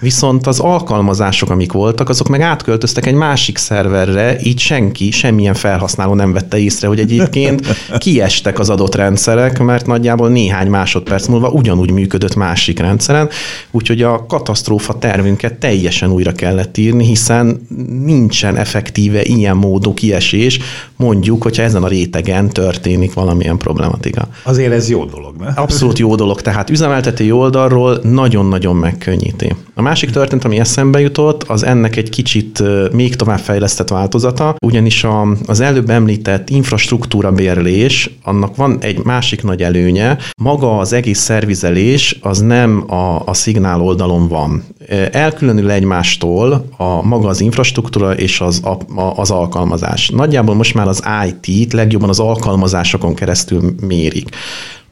viszont 0.00 0.46
az 0.46 0.60
alkalmazások, 0.60 1.50
amik 1.50 1.72
voltak, 1.72 2.08
azok 2.08 2.28
meg 2.28 2.40
átköltöztek 2.40 3.06
egy 3.06 3.14
másik 3.14 3.58
szerverre, 3.58 4.36
így 4.42 4.58
senki, 4.58 5.10
semmilyen 5.10 5.54
felhasználó 5.54 6.14
nem 6.14 6.32
vette 6.32 6.58
észre, 6.58 6.88
hogy 6.88 7.00
egyébként 7.00 7.66
kiestek 7.98 8.58
az 8.58 8.70
adott 8.70 8.94
rendszerek, 8.94 9.58
mert 9.58 9.86
nagyjából 9.86 10.28
néhány 10.28 10.68
másodperc 10.68 11.26
múlva 11.26 11.48
ugyanúgy 11.48 11.90
működött 11.90 12.34
másik 12.34 12.78
rendszeren, 12.78 13.28
úgyhogy 13.70 14.02
a 14.02 14.26
katasztrófa 14.26 14.98
tervünket 14.98 15.54
teljesen 15.54 16.10
újra 16.10 16.32
kellett 16.32 16.76
írni, 16.76 17.04
hiszen 17.04 17.66
nincsen 18.04 18.56
effektíve 18.56 19.22
ilyen 19.22 19.56
módon 19.56 19.94
IAX 20.12 20.60
mondjuk, 21.02 21.42
hogyha 21.42 21.62
ezen 21.62 21.82
a 21.82 21.88
rétegen 21.88 22.48
történik 22.48 23.12
valamilyen 23.12 23.56
problematika. 23.56 24.28
Azért 24.42 24.72
ez 24.72 24.90
jó 24.90 25.04
dolog, 25.04 25.34
ne? 25.38 25.46
Abszolút 25.46 25.98
jó 25.98 26.14
dolog, 26.14 26.40
tehát 26.40 26.70
üzemeltetői 26.70 27.30
oldalról 27.30 27.98
nagyon-nagyon 28.02 28.76
megkönnyíti. 28.76 29.54
A 29.74 29.82
másik 29.82 30.10
történt, 30.10 30.44
ami 30.44 30.58
eszembe 30.58 31.00
jutott, 31.00 31.42
az 31.42 31.64
ennek 31.64 31.96
egy 31.96 32.10
kicsit 32.10 32.62
még 32.92 33.16
tovább 33.16 33.38
fejlesztett 33.38 33.88
változata, 33.88 34.54
ugyanis 34.66 35.04
a, 35.04 35.26
az 35.46 35.60
előbb 35.60 35.90
említett 35.90 36.50
infrastruktúra 36.50 37.32
bérlés, 37.32 38.10
annak 38.22 38.56
van 38.56 38.78
egy 38.80 39.04
másik 39.04 39.42
nagy 39.42 39.62
előnye, 39.62 40.18
maga 40.42 40.78
az 40.78 40.92
egész 40.92 41.18
szervizelés 41.20 42.18
az 42.22 42.40
nem 42.40 42.84
a, 42.92 43.22
a 43.24 43.34
szignál 43.34 43.80
oldalon 43.80 44.28
van. 44.28 44.64
Elkülönül 45.12 45.70
egymástól 45.70 46.66
a 46.76 47.02
maga 47.02 47.28
az 47.28 47.40
infrastruktúra 47.40 48.14
és 48.14 48.40
az, 48.40 48.62
a, 48.64 49.02
az 49.16 49.30
alkalmazás. 49.30 50.08
Nagyjából 50.08 50.54
most 50.54 50.74
már 50.74 50.88
az 50.98 51.02
IT-t 51.26 51.72
legjobban 51.72 52.08
az 52.08 52.20
alkalmazásokon 52.20 53.14
keresztül 53.14 53.74
mérik 53.80 54.28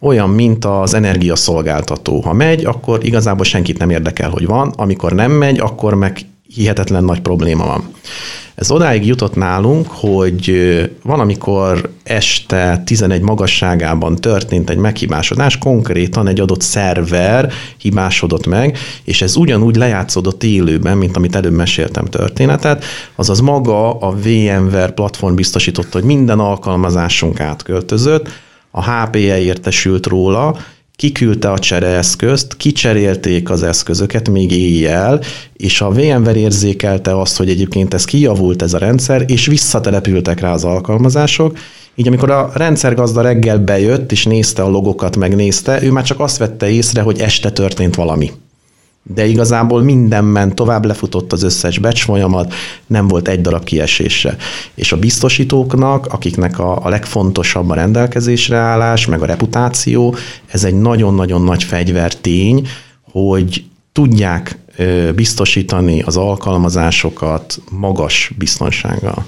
olyan, 0.01 0.31
mint 0.31 0.65
az 0.65 0.95
energiaszolgáltató. 0.95 2.21
Ha 2.21 2.33
megy, 2.33 2.65
akkor 2.65 3.05
igazából 3.05 3.45
senkit 3.45 3.79
nem 3.79 3.91
érdekel, 3.91 4.31
hogy 4.31 4.47
van, 4.47 4.73
amikor 4.77 5.13
nem 5.13 5.33
megy, 5.33 5.59
akkor 5.59 5.95
meg 5.95 6.21
hihetetlen 6.55 7.05
nagy 7.05 7.21
probléma 7.21 7.67
van. 7.67 7.91
Ez 8.55 8.71
odáig 8.71 9.07
jutott 9.07 9.35
nálunk, 9.35 9.87
hogy 9.89 10.55
van, 11.03 11.21
amikor 11.21 11.91
este 12.03 12.83
11 12.85 13.21
magasságában 13.21 14.17
történt 14.17 14.71
egy 14.71 14.77
meghibásodás, 14.77 15.59
konkrétan 15.59 16.29
egy 16.29 16.41
adott 16.41 16.61
szerver 16.61 17.53
hibásodott 17.79 18.47
meg, 18.47 18.79
és 19.05 19.23
ez 19.23 19.37
ugyanúgy 19.37 19.77
lejátszódott 19.77 20.43
élőben, 20.45 20.97
mint 20.97 21.17
amit 21.17 21.37
előbb 21.37 21.53
meséltem 21.53 22.05
történetet, 22.05 22.85
azaz 23.15 23.41
maga 23.41 23.99
a 23.99 24.11
VMware 24.11 24.93
platform 24.93 25.35
biztosította, 25.35 25.99
hogy 25.99 26.07
minden 26.07 26.39
alkalmazásunk 26.39 27.41
átköltözött, 27.41 28.29
a 28.71 28.91
HPE 28.91 29.41
értesült 29.41 30.07
róla, 30.07 30.57
kiküldte 31.01 31.51
a 31.51 31.59
csereeszközt, 31.59 32.57
kicserélték 32.57 33.51
az 33.51 33.63
eszközöket 33.63 34.29
még 34.29 34.53
éjjel, 34.53 35.21
és 35.57 35.81
a 35.81 35.91
VMware 35.91 36.39
érzékelte 36.39 37.21
azt, 37.21 37.37
hogy 37.37 37.49
egyébként 37.49 37.95
ez 37.95 38.05
kijavult 38.05 38.63
ez 38.63 38.75
a 38.75 38.79
rendszer, 38.79 39.25
és 39.27 39.47
visszatelepültek 39.47 40.41
rá 40.41 40.53
az 40.53 40.65
alkalmazások, 40.65 41.59
így 41.95 42.07
amikor 42.07 42.31
a 42.31 42.51
rendszergazda 42.55 43.21
reggel 43.21 43.59
bejött, 43.59 44.13
és 44.13 44.25
nézte 44.25 44.63
a 44.63 44.69
logokat, 44.69 45.17
megnézte, 45.17 45.83
ő 45.83 45.91
már 45.91 46.05
csak 46.05 46.21
azt 46.21 46.37
vette 46.37 46.71
észre, 46.71 47.01
hogy 47.03 47.21
este 47.21 47.51
történt 47.51 47.95
valami 47.95 48.31
de 49.15 49.27
igazából 49.27 49.83
minden 49.83 50.25
ment 50.25 50.55
tovább, 50.55 50.85
lefutott 50.85 51.33
az 51.33 51.43
összes 51.43 51.79
becs 51.79 52.03
folyamat, 52.05 52.55
nem 52.87 53.09
volt 53.09 53.29
egy 53.29 53.41
darab 53.41 53.65
kiesése. 53.65 54.37
És 54.75 54.93
a 54.93 54.99
biztosítóknak, 54.99 56.07
akiknek 56.07 56.59
a, 56.59 56.85
a 56.85 56.89
legfontosabb 56.89 57.71
a 57.71 57.75
rendelkezésre 57.75 58.57
állás, 58.57 59.07
meg 59.07 59.23
a 59.23 59.27
reputáció, 59.27 60.15
ez 60.47 60.65
egy 60.65 60.81
nagyon-nagyon 60.81 61.43
nagy 61.43 61.65
fegyvertény, 61.65 62.69
hogy 63.13 63.65
tudják 63.93 64.59
biztosítani 65.15 66.03
az 66.03 66.17
alkalmazásokat 66.17 67.61
magas 67.71 68.33
biztonsággal. 68.39 69.25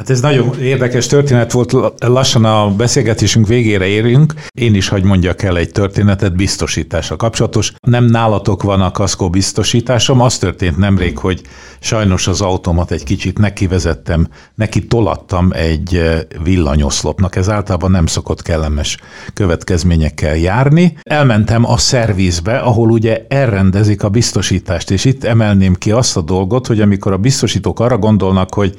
Hát 0.00 0.10
ez 0.10 0.20
nagyon 0.20 0.60
érdekes 0.60 1.06
történet 1.06 1.52
volt, 1.52 1.74
lassan 1.98 2.44
a 2.44 2.70
beszélgetésünk 2.70 3.46
végére 3.46 3.86
érünk. 3.86 4.34
Én 4.54 4.74
is 4.74 4.88
hagy 4.88 5.02
mondjak 5.02 5.42
el 5.42 5.56
egy 5.56 5.70
történetet 5.70 6.36
biztosításra 6.36 7.16
kapcsolatos. 7.16 7.72
Nem 7.80 8.04
nálatok 8.04 8.62
van 8.62 8.80
a 8.80 8.90
kaszkó 8.90 9.30
biztosításom, 9.30 10.20
az 10.20 10.38
történt 10.38 10.76
nemrég, 10.76 11.18
hogy 11.18 11.40
sajnos 11.80 12.26
az 12.26 12.40
automat 12.40 12.90
egy 12.90 13.04
kicsit 13.04 13.38
nekivezettem, 13.38 14.28
neki 14.54 14.86
tolattam 14.86 15.50
egy 15.52 15.96
eh, 15.96 16.20
villanyoszlopnak, 16.42 17.36
ez 17.36 17.48
általában 17.48 17.90
nem 17.90 18.06
szokott 18.06 18.42
kellemes 18.42 18.98
következményekkel 19.34 20.36
járni. 20.36 20.96
Elmentem 21.02 21.64
a 21.64 21.76
szervizbe, 21.76 22.58
ahol 22.58 22.90
ugye 22.90 23.26
elrendezik 23.28 24.02
a 24.02 24.08
biztosítást, 24.08 24.90
és 24.90 25.04
itt 25.04 25.24
emelném 25.24 25.74
ki 25.74 25.90
azt 25.90 26.16
a 26.16 26.20
dolgot, 26.20 26.66
hogy 26.66 26.80
amikor 26.80 27.12
a 27.12 27.18
biztosítók 27.18 27.80
arra 27.80 27.98
gondolnak, 27.98 28.54
hogy 28.54 28.74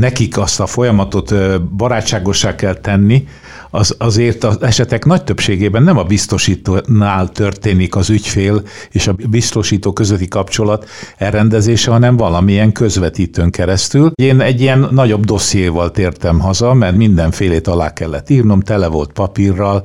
nekik 0.00 0.38
azt 0.38 0.60
a 0.60 0.66
folyamatot 0.66 1.34
barátságosá 1.76 2.54
kell 2.54 2.74
tenni, 2.74 3.26
az 3.70 3.94
azért 3.98 4.44
az 4.44 4.62
esetek 4.62 5.04
nagy 5.04 5.24
többségében 5.24 5.82
nem 5.82 5.98
a 5.98 6.02
biztosítónál 6.02 7.28
történik 7.28 7.96
az 7.96 8.10
ügyfél 8.10 8.62
és 8.90 9.06
a 9.06 9.14
biztosító 9.28 9.92
közötti 9.92 10.28
kapcsolat 10.28 10.88
elrendezése, 11.16 11.90
hanem 11.90 12.16
valamilyen 12.16 12.72
közvetítőn 12.72 13.50
keresztül. 13.50 14.12
Én 14.14 14.40
egy 14.40 14.60
ilyen 14.60 14.88
nagyobb 14.90 15.24
dossziéval 15.24 15.90
tértem 15.90 16.40
haza, 16.40 16.74
mert 16.74 16.96
mindenfélét 16.96 17.66
alá 17.66 17.92
kellett 17.92 18.30
írnom, 18.30 18.60
tele 18.60 18.86
volt 18.86 19.12
papírral, 19.12 19.82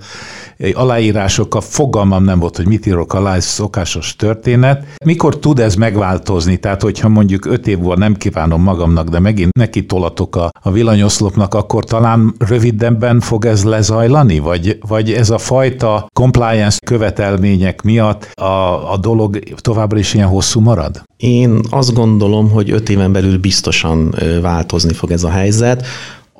aláírásokkal, 0.74 1.62
fogalmam 1.62 2.24
nem 2.24 2.40
volt, 2.40 2.56
hogy 2.56 2.68
mit 2.68 2.86
írok 2.86 3.14
alá, 3.14 3.36
ez 3.36 3.46
szokásos 3.46 4.16
történet. 4.16 4.86
Mikor 5.06 5.40
tud 5.40 5.60
ez 5.60 5.76
megváltozni? 5.76 6.58
Tehát, 6.58 6.82
hogyha 6.82 7.10
mondjuk 7.10 7.46
öt 7.46 7.68
év 7.68 7.78
múlva 7.78 7.96
nem 7.96 8.16
kívánom 8.16 8.62
magamnak, 8.62 9.10
de 9.10 9.20
megint 9.20 9.54
neki 9.54 9.86
tolatok 10.06 10.36
a, 10.36 10.52
a 10.62 10.72
villanyoszlopnak, 10.72 11.54
akkor 11.54 11.84
talán 11.84 12.34
rövidebben 12.38 13.20
fog 13.20 13.46
ez 13.46 13.64
lezajlani? 13.64 14.40
Vagy, 14.40 14.78
vagy 14.88 15.12
ez 15.12 15.30
a 15.30 15.38
fajta 15.38 16.08
compliance 16.14 16.80
követelmények 16.86 17.82
miatt 17.82 18.32
a, 18.34 18.92
a 18.92 18.98
dolog 18.98 19.40
továbbra 19.56 19.98
is 19.98 20.14
ilyen 20.14 20.28
hosszú 20.28 20.60
marad? 20.60 21.04
Én 21.18 21.60
azt 21.70 21.94
gondolom, 21.94 22.50
hogy 22.50 22.72
öt 22.72 22.90
éven 22.90 23.12
belül 23.12 23.40
biztosan 23.40 24.16
változni 24.42 24.94
fog 24.94 25.12
ez 25.12 25.24
a 25.24 25.30
helyzet. 25.30 25.86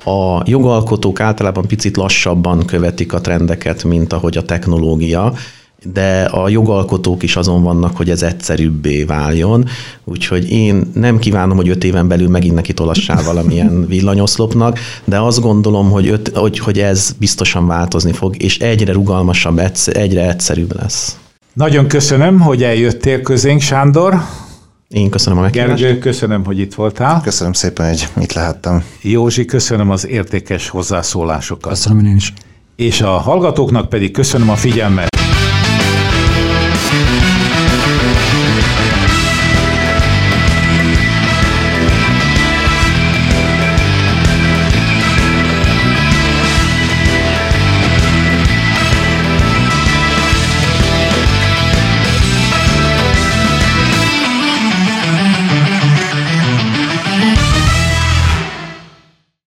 A 0.04 0.42
jogalkotók 0.44 1.20
általában 1.20 1.66
picit 1.66 1.96
lassabban 1.96 2.64
követik 2.64 3.12
a 3.12 3.20
trendeket, 3.20 3.84
mint 3.84 4.12
ahogy 4.12 4.36
a 4.36 4.42
technológia, 4.42 5.32
de 5.92 6.22
a 6.24 6.48
jogalkotók 6.48 7.22
is 7.22 7.36
azon 7.36 7.62
vannak, 7.62 7.96
hogy 7.96 8.10
ez 8.10 8.22
egyszerűbbé 8.22 9.04
váljon, 9.04 9.64
úgyhogy 10.04 10.50
én 10.50 10.90
nem 10.94 11.18
kívánom, 11.18 11.56
hogy 11.56 11.68
öt 11.68 11.84
éven 11.84 12.08
belül 12.08 12.28
megint 12.28 12.54
neki 12.54 12.72
tolassál 12.72 13.22
valamilyen 13.24 13.86
villanyoszlopnak, 13.88 14.78
de 15.04 15.20
azt 15.20 15.40
gondolom, 15.40 15.90
hogy, 15.90 16.08
öt, 16.08 16.30
hogy, 16.34 16.58
hogy 16.58 16.78
ez 16.78 17.14
biztosan 17.18 17.66
változni 17.66 18.12
fog, 18.12 18.42
és 18.42 18.58
egyre 18.58 18.92
rugalmasabb, 18.92 19.60
egyre 19.84 20.28
egyszerűbb 20.28 20.76
lesz. 20.76 21.18
Nagyon 21.52 21.86
köszönöm, 21.86 22.40
hogy 22.40 22.62
eljöttél 22.62 23.20
közénk, 23.20 23.60
Sándor. 23.60 24.22
Én 24.88 25.10
köszönöm 25.10 25.38
a 25.38 25.42
meghívást. 25.42 25.82
Gergő, 25.82 25.98
köszönöm, 25.98 26.44
hogy 26.44 26.58
itt 26.58 26.74
voltál. 26.74 27.20
Köszönöm 27.20 27.52
szépen, 27.52 27.88
hogy 27.88 28.22
itt 28.22 28.32
lehettem. 28.32 28.84
Józsi, 29.02 29.44
köszönöm 29.44 29.90
az 29.90 30.06
értékes 30.06 30.68
hozzászólásokat. 30.68 31.72
Köszönöm 31.72 32.04
én 32.04 32.16
is. 32.16 32.32
És 32.76 33.00
a 33.00 33.10
hallgatóknak 33.10 33.88
pedig 33.88 34.10
köszönöm 34.10 34.50
a 34.50 34.56
figyelmet. 34.56 35.08